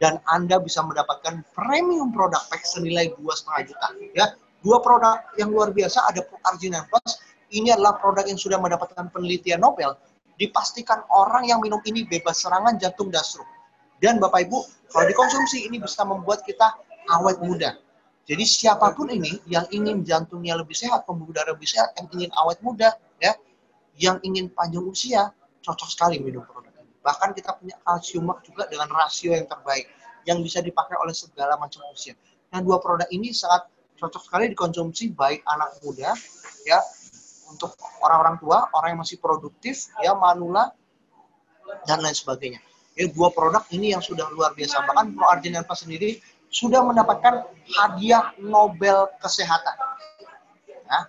dan 0.00 0.18
Anda 0.26 0.58
bisa 0.58 0.80
mendapatkan 0.80 1.44
premium 1.52 2.10
produk 2.10 2.40
pack 2.48 2.64
senilai 2.64 3.12
dua 3.20 3.36
setengah 3.36 3.70
juta. 3.70 3.86
Ya, 4.16 4.26
dua 4.64 4.80
produk 4.80 5.20
yang 5.36 5.52
luar 5.52 5.70
biasa 5.70 6.08
ada 6.08 6.24
Arginin 6.50 6.82
Plus. 6.88 7.20
Ini 7.52 7.76
adalah 7.76 8.00
produk 8.00 8.24
yang 8.24 8.40
sudah 8.40 8.56
mendapatkan 8.56 9.12
penelitian 9.12 9.60
Nobel. 9.60 9.94
Dipastikan 10.40 11.04
orang 11.12 11.44
yang 11.44 11.60
minum 11.60 11.78
ini 11.84 12.08
bebas 12.08 12.40
serangan 12.40 12.80
jantung 12.80 13.12
dan 13.12 13.20
stroke. 13.20 13.46
Dan 14.00 14.16
Bapak 14.16 14.48
Ibu, 14.48 14.58
kalau 14.88 15.04
dikonsumsi 15.04 15.68
ini 15.68 15.76
bisa 15.76 16.00
membuat 16.08 16.40
kita 16.48 16.80
awet 17.12 17.36
muda. 17.44 17.76
Jadi 18.24 18.44
siapa 18.48 18.96
pun 18.96 19.12
ini 19.12 19.36
yang 19.44 19.68
ingin 19.68 20.00
jantungnya 20.00 20.56
lebih 20.56 20.72
sehat, 20.72 21.04
pembuluh 21.04 21.36
darah 21.36 21.52
lebih 21.52 21.68
sehat, 21.68 21.92
yang 22.00 22.08
ingin 22.16 22.30
awet 22.40 22.56
muda, 22.64 22.96
ya, 23.20 23.36
yang 23.98 24.20
ingin 24.22 24.52
panjang 24.52 24.84
usia, 24.86 25.32
cocok 25.64 25.88
sekali 25.90 26.16
minum 26.22 26.44
produk 26.46 26.70
Bahkan 27.00 27.32
kita 27.32 27.56
punya 27.56 27.76
kalsium 27.80 28.28
juga 28.44 28.68
dengan 28.68 28.92
rasio 28.92 29.32
yang 29.32 29.48
terbaik 29.48 29.88
yang 30.28 30.44
bisa 30.44 30.60
dipakai 30.60 31.00
oleh 31.00 31.16
segala 31.16 31.56
macam 31.56 31.80
usia. 31.88 32.12
Nah, 32.52 32.60
dua 32.60 32.76
produk 32.76 33.08
ini 33.08 33.32
sangat 33.32 33.72
cocok 33.96 34.20
sekali 34.20 34.52
dikonsumsi 34.52 35.12
baik 35.16 35.40
anak 35.48 35.80
muda 35.80 36.12
ya 36.68 36.80
untuk 37.48 37.72
orang-orang 38.04 38.36
tua, 38.36 38.68
orang 38.76 38.96
yang 38.96 39.00
masih 39.00 39.16
produktif, 39.16 39.88
ya 40.04 40.12
manula 40.12 40.70
dan 41.88 42.04
lain 42.04 42.14
sebagainya. 42.14 42.60
Jadi 42.94 43.16
dua 43.16 43.32
produk 43.32 43.64
ini 43.72 43.96
yang 43.96 44.02
sudah 44.04 44.28
luar 44.28 44.52
biasa. 44.52 44.84
Bahkan 44.84 45.16
Pro 45.16 45.26
Argenapa 45.30 45.72
sendiri 45.72 46.20
sudah 46.52 46.84
mendapatkan 46.84 47.48
hadiah 47.80 48.34
Nobel 48.42 49.08
Kesehatan. 49.22 49.76
Ya, 50.68 51.00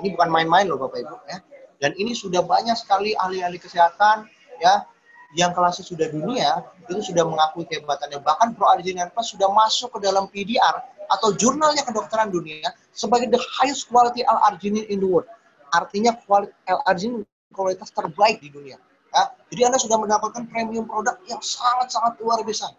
ini 0.00 0.14
bukan 0.14 0.30
main-main 0.30 0.64
loh 0.70 0.78
Bapak 0.80 1.02
Ibu 1.02 1.16
ya. 1.28 1.38
Dan 1.76 1.92
ini 2.00 2.16
sudah 2.16 2.40
banyak 2.40 2.76
sekali 2.76 3.12
ahli-ahli 3.16 3.60
kesehatan 3.60 4.24
ya 4.62 4.88
yang 5.36 5.52
kelasnya 5.52 5.84
sudah 5.84 6.08
dunia 6.08 6.64
itu 6.88 7.12
sudah 7.12 7.26
mengakui 7.26 7.68
kehebatannya. 7.68 8.22
Bahkan 8.22 8.56
Pro 8.56 8.70
Arginian 8.70 9.12
Plus 9.12 9.34
sudah 9.36 9.50
masuk 9.52 9.92
ke 9.96 9.98
dalam 10.00 10.30
PDR 10.30 10.80
atau 11.06 11.34
jurnalnya 11.36 11.84
kedokteran 11.84 12.32
dunia 12.32 12.72
sebagai 12.94 13.28
the 13.30 13.40
highest 13.60 13.86
quality 13.92 14.24
L-arginin 14.24 14.86
in 14.88 15.02
the 15.02 15.08
world. 15.08 15.28
Artinya 15.74 16.16
kualitas 16.24 16.56
L-arginin 16.64 17.22
kualitas 17.52 17.92
terbaik 17.92 18.40
di 18.40 18.48
dunia. 18.48 18.80
Ya. 19.12 19.22
Jadi 19.52 19.60
Anda 19.64 19.78
sudah 19.80 19.96
mendapatkan 20.00 20.44
premium 20.48 20.84
produk 20.84 21.16
yang 21.28 21.40
sangat-sangat 21.40 22.20
luar 22.20 22.40
biasa. 22.44 22.72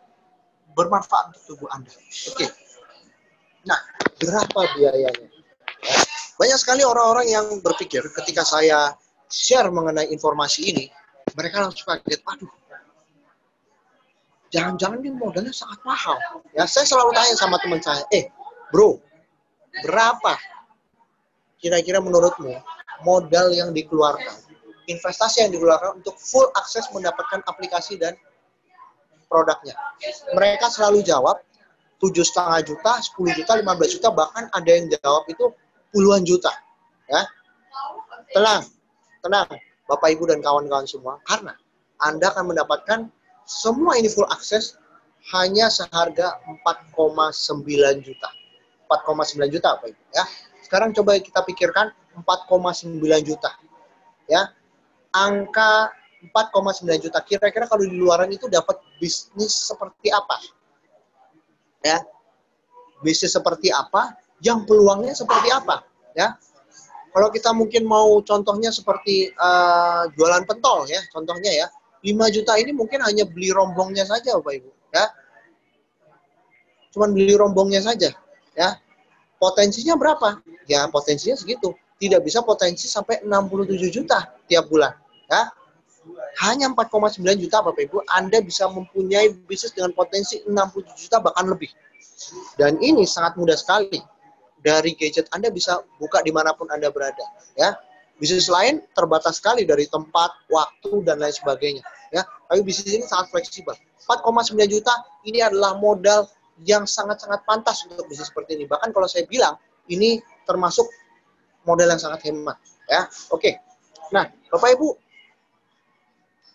Bermanfaat 0.78 1.34
untuk 1.34 1.44
tubuh 1.46 1.70
Anda. 1.74 1.90
Oke. 2.30 2.46
Nah, 3.66 3.80
berapa 4.22 4.60
biayanya? 4.78 5.37
Ya. 6.38 6.46
Banyak 6.46 6.58
sekali 6.62 6.86
orang-orang 6.86 7.28
yang 7.34 7.46
berpikir 7.66 8.06
ketika 8.22 8.46
saya 8.46 8.94
share 9.26 9.74
mengenai 9.74 10.08
informasi 10.14 10.70
ini, 10.70 10.86
mereka 11.34 11.66
langsung 11.66 11.90
kaget, 11.90 12.22
aduh, 12.24 12.54
jangan-jangan 14.54 15.02
ini 15.02 15.12
modalnya 15.18 15.52
sangat 15.52 15.82
mahal. 15.84 16.16
Ya, 16.54 16.70
saya 16.70 16.86
selalu 16.86 17.12
tanya 17.18 17.36
sama 17.36 17.58
teman 17.60 17.82
saya, 17.82 18.06
eh, 18.14 18.30
bro, 18.72 19.02
berapa 19.84 20.38
kira-kira 21.58 22.00
menurutmu 22.00 22.54
modal 23.04 23.52
yang 23.52 23.74
dikeluarkan, 23.74 24.38
investasi 24.88 25.44
yang 25.44 25.52
dikeluarkan 25.52 26.00
untuk 26.00 26.16
full 26.22 26.48
akses 26.56 26.88
mendapatkan 26.94 27.44
aplikasi 27.50 28.00
dan 28.00 28.16
produknya? 29.28 29.76
Mereka 30.32 30.72
selalu 30.72 31.04
jawab, 31.04 31.44
tujuh 31.98 32.24
setengah 32.24 32.62
juta, 32.62 33.02
10 33.02 33.34
juta, 33.34 33.58
15 33.58 33.90
juta, 33.98 34.14
bahkan 34.14 34.46
ada 34.54 34.70
yang 34.70 34.86
jawab 35.02 35.26
itu 35.28 35.50
puluhan 35.92 36.24
juta. 36.24 36.52
Ya, 37.08 37.24
tenang, 38.36 38.64
tenang, 39.24 39.48
Bapak 39.88 40.12
Ibu 40.12 40.28
dan 40.28 40.44
kawan-kawan 40.44 40.84
semua, 40.84 41.20
karena 41.24 41.56
Anda 42.04 42.30
akan 42.36 42.52
mendapatkan 42.52 43.08
semua 43.48 43.96
ini 43.96 44.12
full 44.12 44.28
akses 44.28 44.76
hanya 45.32 45.72
seharga 45.72 46.40
4,9 46.68 48.04
juta. 48.04 48.30
4,9 48.88 49.48
juta 49.52 49.68
Bapak 49.76 49.88
Ibu 49.92 50.02
ya. 50.16 50.24
Sekarang 50.64 50.92
coba 50.92 51.16
kita 51.20 51.44
pikirkan 51.48 51.92
4,9 52.28 53.00
juta. 53.24 53.52
Ya. 54.28 54.52
Angka 55.16 55.96
4,9 56.36 57.08
juta. 57.08 57.24
Kira-kira 57.24 57.72
kalau 57.72 57.88
di 57.88 57.96
luaran 57.96 58.28
itu 58.28 58.52
dapat 58.52 58.80
bisnis 59.00 59.56
seperti 59.56 60.12
apa? 60.12 60.38
Ya. 61.84 62.04
Bisnis 63.00 63.32
seperti 63.32 63.72
apa? 63.72 64.16
Yang 64.42 64.70
peluangnya 64.70 65.14
seperti 65.18 65.50
apa? 65.50 65.82
Ya. 66.14 66.38
Kalau 67.18 67.34
kita 67.34 67.50
mungkin 67.50 67.90
mau 67.90 68.22
contohnya 68.22 68.70
seperti 68.70 69.34
uh, 69.34 70.06
jualan 70.14 70.46
pentol 70.46 70.86
ya, 70.86 71.02
contohnya 71.10 71.50
ya. 71.50 71.68
5 72.06 72.14
juta 72.30 72.54
ini 72.62 72.78
mungkin 72.78 73.02
hanya 73.02 73.26
beli 73.26 73.50
rombongnya 73.50 74.06
saja 74.06 74.38
Bapak 74.38 74.54
Ibu, 74.62 74.70
ya. 74.94 75.06
Cuman 76.94 77.10
beli 77.18 77.34
rombongnya 77.34 77.82
saja, 77.82 78.14
ya. 78.54 78.70
Potensinya 79.42 79.98
berapa? 79.98 80.38
Ya, 80.70 80.86
potensinya 80.94 81.34
segitu. 81.34 81.74
Tidak 81.98 82.22
bisa 82.22 82.46
potensi 82.46 82.86
sampai 82.86 83.26
67 83.26 83.90
juta 83.90 84.30
tiap 84.46 84.70
bulan, 84.70 84.94
ya. 85.26 85.50
Hanya 86.46 86.70
4,9 86.78 87.18
juta 87.42 87.66
Bapak 87.66 87.82
Ibu, 87.82 88.06
Anda 88.14 88.46
bisa 88.46 88.70
mempunyai 88.70 89.34
bisnis 89.50 89.74
dengan 89.74 89.90
potensi 89.98 90.46
67 90.46 91.10
juta 91.10 91.18
bahkan 91.18 91.50
lebih. 91.50 91.74
Dan 92.62 92.78
ini 92.78 93.10
sangat 93.10 93.42
mudah 93.42 93.58
sekali 93.58 93.98
dari 94.62 94.94
gadget 94.98 95.30
Anda 95.34 95.54
bisa 95.54 95.82
buka 96.02 96.22
di 96.26 96.34
mana 96.34 96.54
pun 96.54 96.68
Anda 96.70 96.90
berada. 96.90 97.24
Ya, 97.58 97.78
bisnis 98.18 98.50
lain 98.50 98.82
terbatas 98.98 99.38
sekali 99.38 99.64
dari 99.64 99.86
tempat, 99.90 100.34
waktu 100.50 101.06
dan 101.06 101.22
lain 101.22 101.34
sebagainya. 101.34 101.84
Ya, 102.10 102.26
tapi 102.50 102.66
bisnis 102.66 102.90
ini 103.02 103.06
sangat 103.06 103.34
fleksibel. 103.34 103.76
4,9 104.08 104.56
juta 104.72 104.94
ini 105.28 105.44
adalah 105.44 105.76
modal 105.76 106.26
yang 106.64 106.88
sangat-sangat 106.88 107.44
pantas 107.46 107.86
untuk 107.86 108.08
bisnis 108.10 108.32
seperti 108.32 108.58
ini. 108.58 108.66
Bahkan 108.66 108.90
kalau 108.96 109.06
saya 109.06 109.28
bilang 109.30 109.60
ini 109.92 110.18
termasuk 110.48 110.88
modal 111.68 111.92
yang 111.92 112.02
sangat 112.02 112.26
hemat. 112.32 112.58
Ya, 112.88 113.06
oke. 113.30 113.52
Nah, 114.16 114.32
Bapak 114.48 114.80
Ibu, 114.80 114.90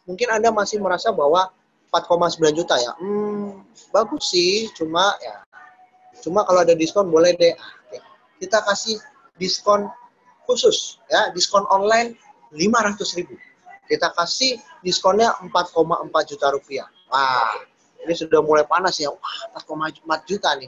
mungkin 0.08 0.28
Anda 0.32 0.48
masih 0.48 0.80
merasa 0.80 1.12
bahwa 1.12 1.52
4,9 1.92 2.56
juta 2.56 2.80
ya, 2.80 2.96
hmm, 2.96 3.68
bagus 3.92 4.32
sih, 4.32 4.72
cuma 4.72 5.12
ya, 5.20 5.44
cuma 6.24 6.40
kalau 6.48 6.64
ada 6.64 6.72
diskon 6.72 7.12
boleh 7.12 7.36
deh 7.36 7.52
kita 8.42 8.59
kasih 8.66 8.98
diskon 9.38 9.87
khusus 10.50 10.98
ya 11.07 11.31
diskon 11.31 11.62
online 11.70 12.18
500 12.50 13.18
ribu. 13.22 13.38
Kita 13.87 14.11
kasih 14.18 14.59
diskonnya 14.83 15.31
4,4 15.46 16.11
juta 16.26 16.50
rupiah. 16.50 16.90
Wah 17.07 17.55
ini 18.02 18.14
sudah 18.18 18.42
mulai 18.42 18.66
panas 18.66 18.98
ya. 18.98 19.14
Wah 19.14 19.38
4,4 19.62 20.02
juta 20.26 20.59
nih. 20.59 20.66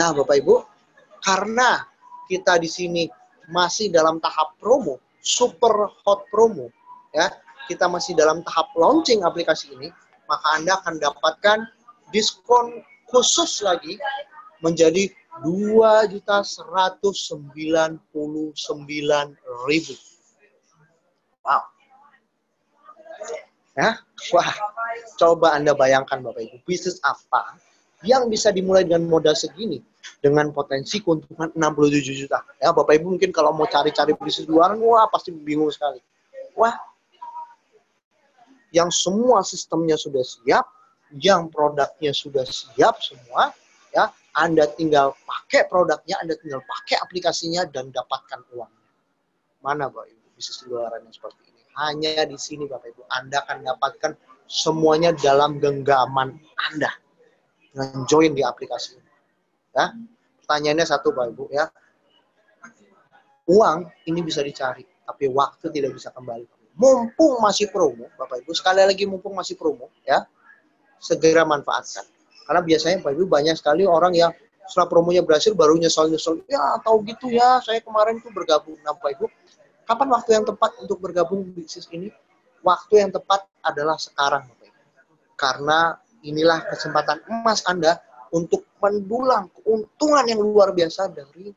Nah 0.00 0.16
bapak 0.16 0.40
ibu 0.40 0.64
karena 1.20 1.84
kita 2.32 2.56
di 2.56 2.68
sini 2.72 3.04
masih 3.52 3.92
dalam 3.92 4.16
tahap 4.22 4.56
promo 4.56 4.96
super 5.20 5.92
hot 6.06 6.24
promo 6.32 6.72
ya 7.12 7.28
kita 7.68 7.90
masih 7.90 8.16
dalam 8.16 8.40
tahap 8.46 8.72
launching 8.78 9.20
aplikasi 9.26 9.68
ini 9.76 9.92
maka 10.30 10.46
anda 10.56 10.78
akan 10.80 10.96
dapatkan 11.02 11.58
diskon 12.14 12.80
khusus 13.10 13.60
lagi 13.66 13.98
menjadi 14.62 15.10
dua 15.40 16.04
juta 16.08 16.44
seratus 16.44 17.28
sembilan 17.32 17.96
puluh 18.12 18.52
sembilan 18.56 19.26
ribu. 19.68 19.94
Wow. 21.44 21.62
Ya, 23.78 23.96
wah, 24.34 24.50
coba 25.16 25.56
Anda 25.56 25.72
bayangkan 25.72 26.20
Bapak 26.20 26.42
Ibu, 26.42 26.56
bisnis 26.66 26.98
apa 27.06 27.56
yang 28.04 28.28
bisa 28.28 28.50
dimulai 28.50 28.84
dengan 28.84 29.08
modal 29.08 29.36
segini 29.36 29.80
dengan 30.20 30.52
potensi 30.52 31.00
keuntungan 31.00 31.52
67 31.56 32.20
juta. 32.26 32.44
Ya, 32.60 32.72
Bapak 32.72 32.96
Ibu 32.96 33.16
mungkin 33.16 33.30
kalau 33.32 33.56
mau 33.56 33.68
cari-cari 33.68 34.12
bisnis 34.16 34.48
luaran, 34.48 34.80
wah 34.80 35.08
pasti 35.08 35.32
bingung 35.32 35.70
sekali. 35.72 36.00
Wah, 36.56 36.76
yang 38.74 38.90
semua 38.90 39.40
sistemnya 39.46 39.96
sudah 39.96 40.24
siap, 40.24 40.66
yang 41.16 41.48
produknya 41.48 42.12
sudah 42.14 42.44
siap 42.46 43.00
semua, 43.00 43.54
ya 43.94 44.10
anda 44.38 44.70
tinggal 44.78 45.18
pakai 45.26 45.66
produknya, 45.66 46.22
Anda 46.22 46.38
tinggal 46.38 46.62
pakai 46.62 47.02
aplikasinya 47.02 47.66
dan 47.66 47.90
dapatkan 47.90 48.46
uangnya. 48.54 48.86
Mana 49.60 49.90
Bapak 49.90 50.06
Ibu 50.06 50.26
bisnis 50.38 50.62
luaran 50.70 51.02
yang 51.02 51.14
seperti 51.14 51.50
ini? 51.50 51.62
Hanya 51.74 52.22
di 52.30 52.38
sini 52.38 52.64
Bapak 52.70 52.94
Ibu 52.94 53.02
Anda 53.10 53.42
akan 53.42 53.66
dapatkan 53.66 54.12
semuanya 54.46 55.10
dalam 55.18 55.58
genggaman 55.58 56.38
Anda 56.70 56.90
dengan 57.74 58.06
join 58.06 58.32
di 58.38 58.46
aplikasi 58.46 59.02
ini. 59.02 59.10
Ya, 59.74 59.98
pertanyaannya 60.46 60.86
satu 60.86 61.10
Bapak 61.10 61.34
Ibu 61.34 61.44
ya. 61.50 61.66
Uang 63.50 63.90
ini 64.06 64.22
bisa 64.22 64.46
dicari, 64.46 64.86
tapi 65.02 65.26
waktu 65.26 65.74
tidak 65.74 65.98
bisa 65.98 66.14
kembali. 66.14 66.46
Mumpung 66.78 67.42
masih 67.42 67.66
promo, 67.66 68.06
Bapak 68.14 68.46
Ibu, 68.46 68.54
sekali 68.54 68.86
lagi 68.86 69.10
mumpung 69.10 69.34
masih 69.34 69.58
promo, 69.58 69.90
ya, 70.06 70.22
segera 71.02 71.42
manfaatkan 71.42 72.06
karena 72.46 72.60
biasanya 72.66 72.96
Pak 73.04 73.10
Ibu 73.14 73.24
banyak 73.30 73.54
sekali 73.58 73.84
orang 73.86 74.12
yang 74.16 74.32
setelah 74.70 74.86
promonya 74.86 75.22
berhasil 75.26 75.50
baru 75.50 75.74
nyesel-nyesel. 75.76 76.46
Ya 76.46 76.78
tahu 76.86 77.02
gitu 77.02 77.26
ya, 77.34 77.58
saya 77.58 77.82
kemarin 77.82 78.22
tuh 78.22 78.30
bergabung. 78.30 78.78
Nah 78.86 78.94
Pak 78.94 79.18
Ibu, 79.18 79.26
kapan 79.86 80.08
waktu 80.14 80.30
yang 80.38 80.44
tepat 80.46 80.78
untuk 80.78 81.02
bergabung 81.02 81.42
bisnis 81.50 81.90
ini? 81.90 82.14
Waktu 82.62 83.02
yang 83.02 83.10
tepat 83.10 83.50
adalah 83.66 83.98
sekarang 83.98 84.46
Bapak 84.46 84.66
Ibu. 84.70 84.82
Karena 85.34 85.78
inilah 86.22 86.70
kesempatan 86.70 87.18
emas 87.26 87.66
Anda 87.66 87.98
untuk 88.30 88.70
mendulang 88.78 89.50
keuntungan 89.58 90.24
yang 90.30 90.38
luar 90.38 90.70
biasa 90.70 91.10
dari 91.10 91.50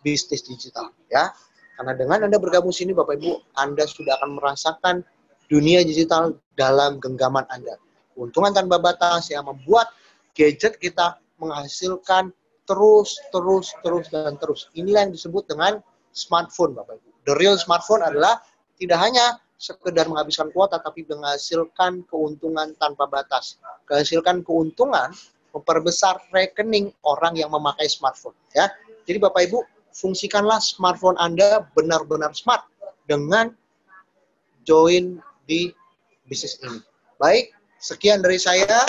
bisnis 0.00 0.48
digital 0.48 0.88
ya. 1.12 1.28
Karena 1.76 1.92
dengan 1.92 2.24
Anda 2.24 2.40
bergabung 2.40 2.72
sini 2.72 2.96
Bapak 2.96 3.20
Ibu, 3.20 3.52
Anda 3.60 3.84
sudah 3.84 4.16
akan 4.16 4.40
merasakan 4.40 5.04
dunia 5.52 5.84
digital 5.84 6.40
dalam 6.56 6.96
genggaman 6.96 7.44
Anda 7.52 7.76
keuntungan 8.16 8.56
tanpa 8.56 8.80
batas 8.80 9.28
yang 9.28 9.44
membuat 9.44 9.92
gadget 10.32 10.80
kita 10.80 11.20
menghasilkan 11.36 12.32
terus, 12.64 13.20
terus, 13.30 13.76
terus, 13.84 14.08
dan 14.08 14.40
terus. 14.40 14.72
Inilah 14.72 15.06
yang 15.06 15.12
disebut 15.12 15.44
dengan 15.46 15.84
smartphone, 16.16 16.72
Bapak 16.72 16.96
Ibu. 16.96 17.08
The 17.28 17.34
real 17.36 17.60
smartphone 17.60 18.00
adalah 18.00 18.40
tidak 18.80 18.98
hanya 19.04 19.36
sekedar 19.60 20.08
menghabiskan 20.08 20.48
kuota, 20.52 20.80
tapi 20.80 21.04
menghasilkan 21.04 22.04
keuntungan 22.08 22.72
tanpa 22.80 23.04
batas. 23.08 23.60
Menghasilkan 23.88 24.42
keuntungan 24.42 25.12
memperbesar 25.56 26.20
rekening 26.32 26.92
orang 27.08 27.36
yang 27.36 27.48
memakai 27.48 27.88
smartphone. 27.88 28.36
Ya, 28.52 28.68
Jadi 29.08 29.16
Bapak 29.22 29.48
Ibu, 29.48 29.64
fungsikanlah 29.96 30.60
smartphone 30.60 31.16
Anda 31.16 31.64
benar-benar 31.72 32.36
smart 32.36 32.68
dengan 33.08 33.56
join 34.68 35.22
di 35.48 35.72
bisnis 36.28 36.60
ini. 36.60 36.82
Baik, 37.16 37.56
Sekian 37.86 38.18
dari 38.18 38.34
saya. 38.34 38.82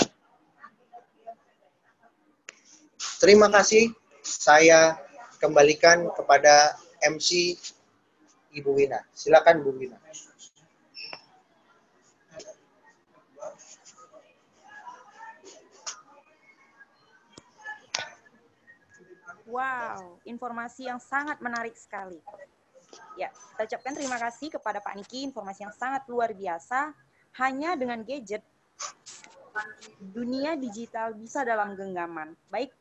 Terima 3.22 3.46
kasih. 3.46 3.94
Saya 4.26 4.98
kembalikan 5.38 6.10
kepada 6.18 6.74
MC 7.06 7.54
Ibu 8.58 8.74
Wina. 8.74 8.98
Silakan 9.14 9.62
Bu 9.62 9.70
Wina. 9.78 9.94
Wow, 19.46 20.18
informasi 20.26 20.90
yang 20.90 20.98
sangat 20.98 21.38
menarik 21.38 21.78
sekali. 21.78 22.18
Ya, 23.14 23.30
kita 23.30 23.62
ucapkan 23.62 23.94
terima 23.94 24.18
kasih 24.18 24.50
kepada 24.50 24.82
Pak 24.82 24.98
Niki, 24.98 25.22
informasi 25.22 25.70
yang 25.70 25.72
sangat 25.72 26.02
luar 26.10 26.34
biasa. 26.34 26.90
Hanya 27.38 27.78
dengan 27.78 28.02
gadget 28.02 28.42
dunia 30.00 30.54
digital 30.54 31.14
bisa 31.16 31.42
dalam 31.42 31.74
genggaman. 31.74 32.32
Baik, 32.52 32.72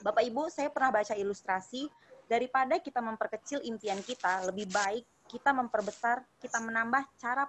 Bapak 0.00 0.22
Ibu, 0.26 0.48
saya 0.52 0.68
pernah 0.70 0.92
baca 0.92 1.14
ilustrasi 1.16 1.88
Daripada 2.26 2.82
kita 2.82 2.98
memperkecil 2.98 3.62
impian 3.62 4.02
kita, 4.02 4.50
lebih 4.50 4.66
baik 4.74 5.06
kita 5.30 5.54
memperbesar, 5.54 6.26
kita 6.42 6.58
menambah 6.58 7.06
cara 7.22 7.46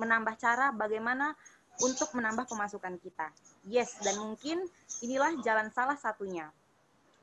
menambah 0.00 0.34
cara 0.40 0.72
bagaimana 0.72 1.36
untuk 1.84 2.16
menambah 2.16 2.48
pemasukan 2.48 2.96
kita. 3.04 3.28
Yes, 3.68 4.00
dan 4.00 4.16
mungkin 4.16 4.64
inilah 5.04 5.36
jalan 5.44 5.68
salah 5.68 6.00
satunya. 6.00 6.48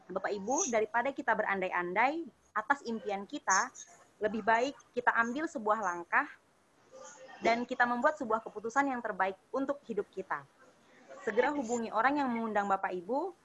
Bapak 0.06 0.30
Ibu, 0.30 0.70
daripada 0.70 1.10
kita 1.10 1.34
berandai-andai 1.34 2.22
atas 2.54 2.86
impian 2.86 3.26
kita, 3.26 3.74
lebih 4.22 4.46
baik 4.46 4.78
kita 4.94 5.10
ambil 5.18 5.50
sebuah 5.50 5.82
langkah 5.82 6.30
dan 7.46 7.62
kita 7.62 7.86
membuat 7.86 8.18
sebuah 8.18 8.42
keputusan 8.42 8.90
yang 8.90 9.06
terbaik 9.06 9.38
untuk 9.54 9.78
hidup 9.86 10.10
kita. 10.10 10.42
Segera 11.22 11.54
hubungi 11.54 11.94
orang 11.94 12.18
yang 12.18 12.30
mengundang 12.34 12.66
Bapak 12.66 12.90
Ibu. 12.90 13.38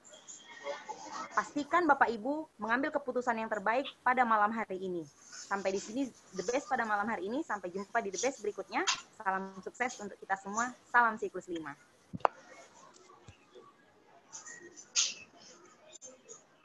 Pastikan 1.37 1.85
Bapak 1.85 2.09
Ibu 2.09 2.49
mengambil 2.57 2.89
keputusan 2.89 3.37
yang 3.37 3.49
terbaik 3.49 3.85
pada 4.01 4.25
malam 4.25 4.49
hari 4.49 4.81
ini. 4.81 5.05
Sampai 5.29 5.77
di 5.77 5.81
sini 5.81 6.09
The 6.33 6.43
Best 6.49 6.65
pada 6.65 6.81
malam 6.81 7.05
hari 7.05 7.29
ini. 7.29 7.45
Sampai 7.45 7.69
jumpa 7.69 8.01
di 8.01 8.09
The 8.09 8.21
Best 8.25 8.41
berikutnya. 8.41 8.81
Salam 9.21 9.53
sukses 9.61 9.93
untuk 10.01 10.17
kita 10.17 10.33
semua. 10.41 10.73
Salam 10.89 11.21
Siklus 11.21 11.45
5. 11.45 11.90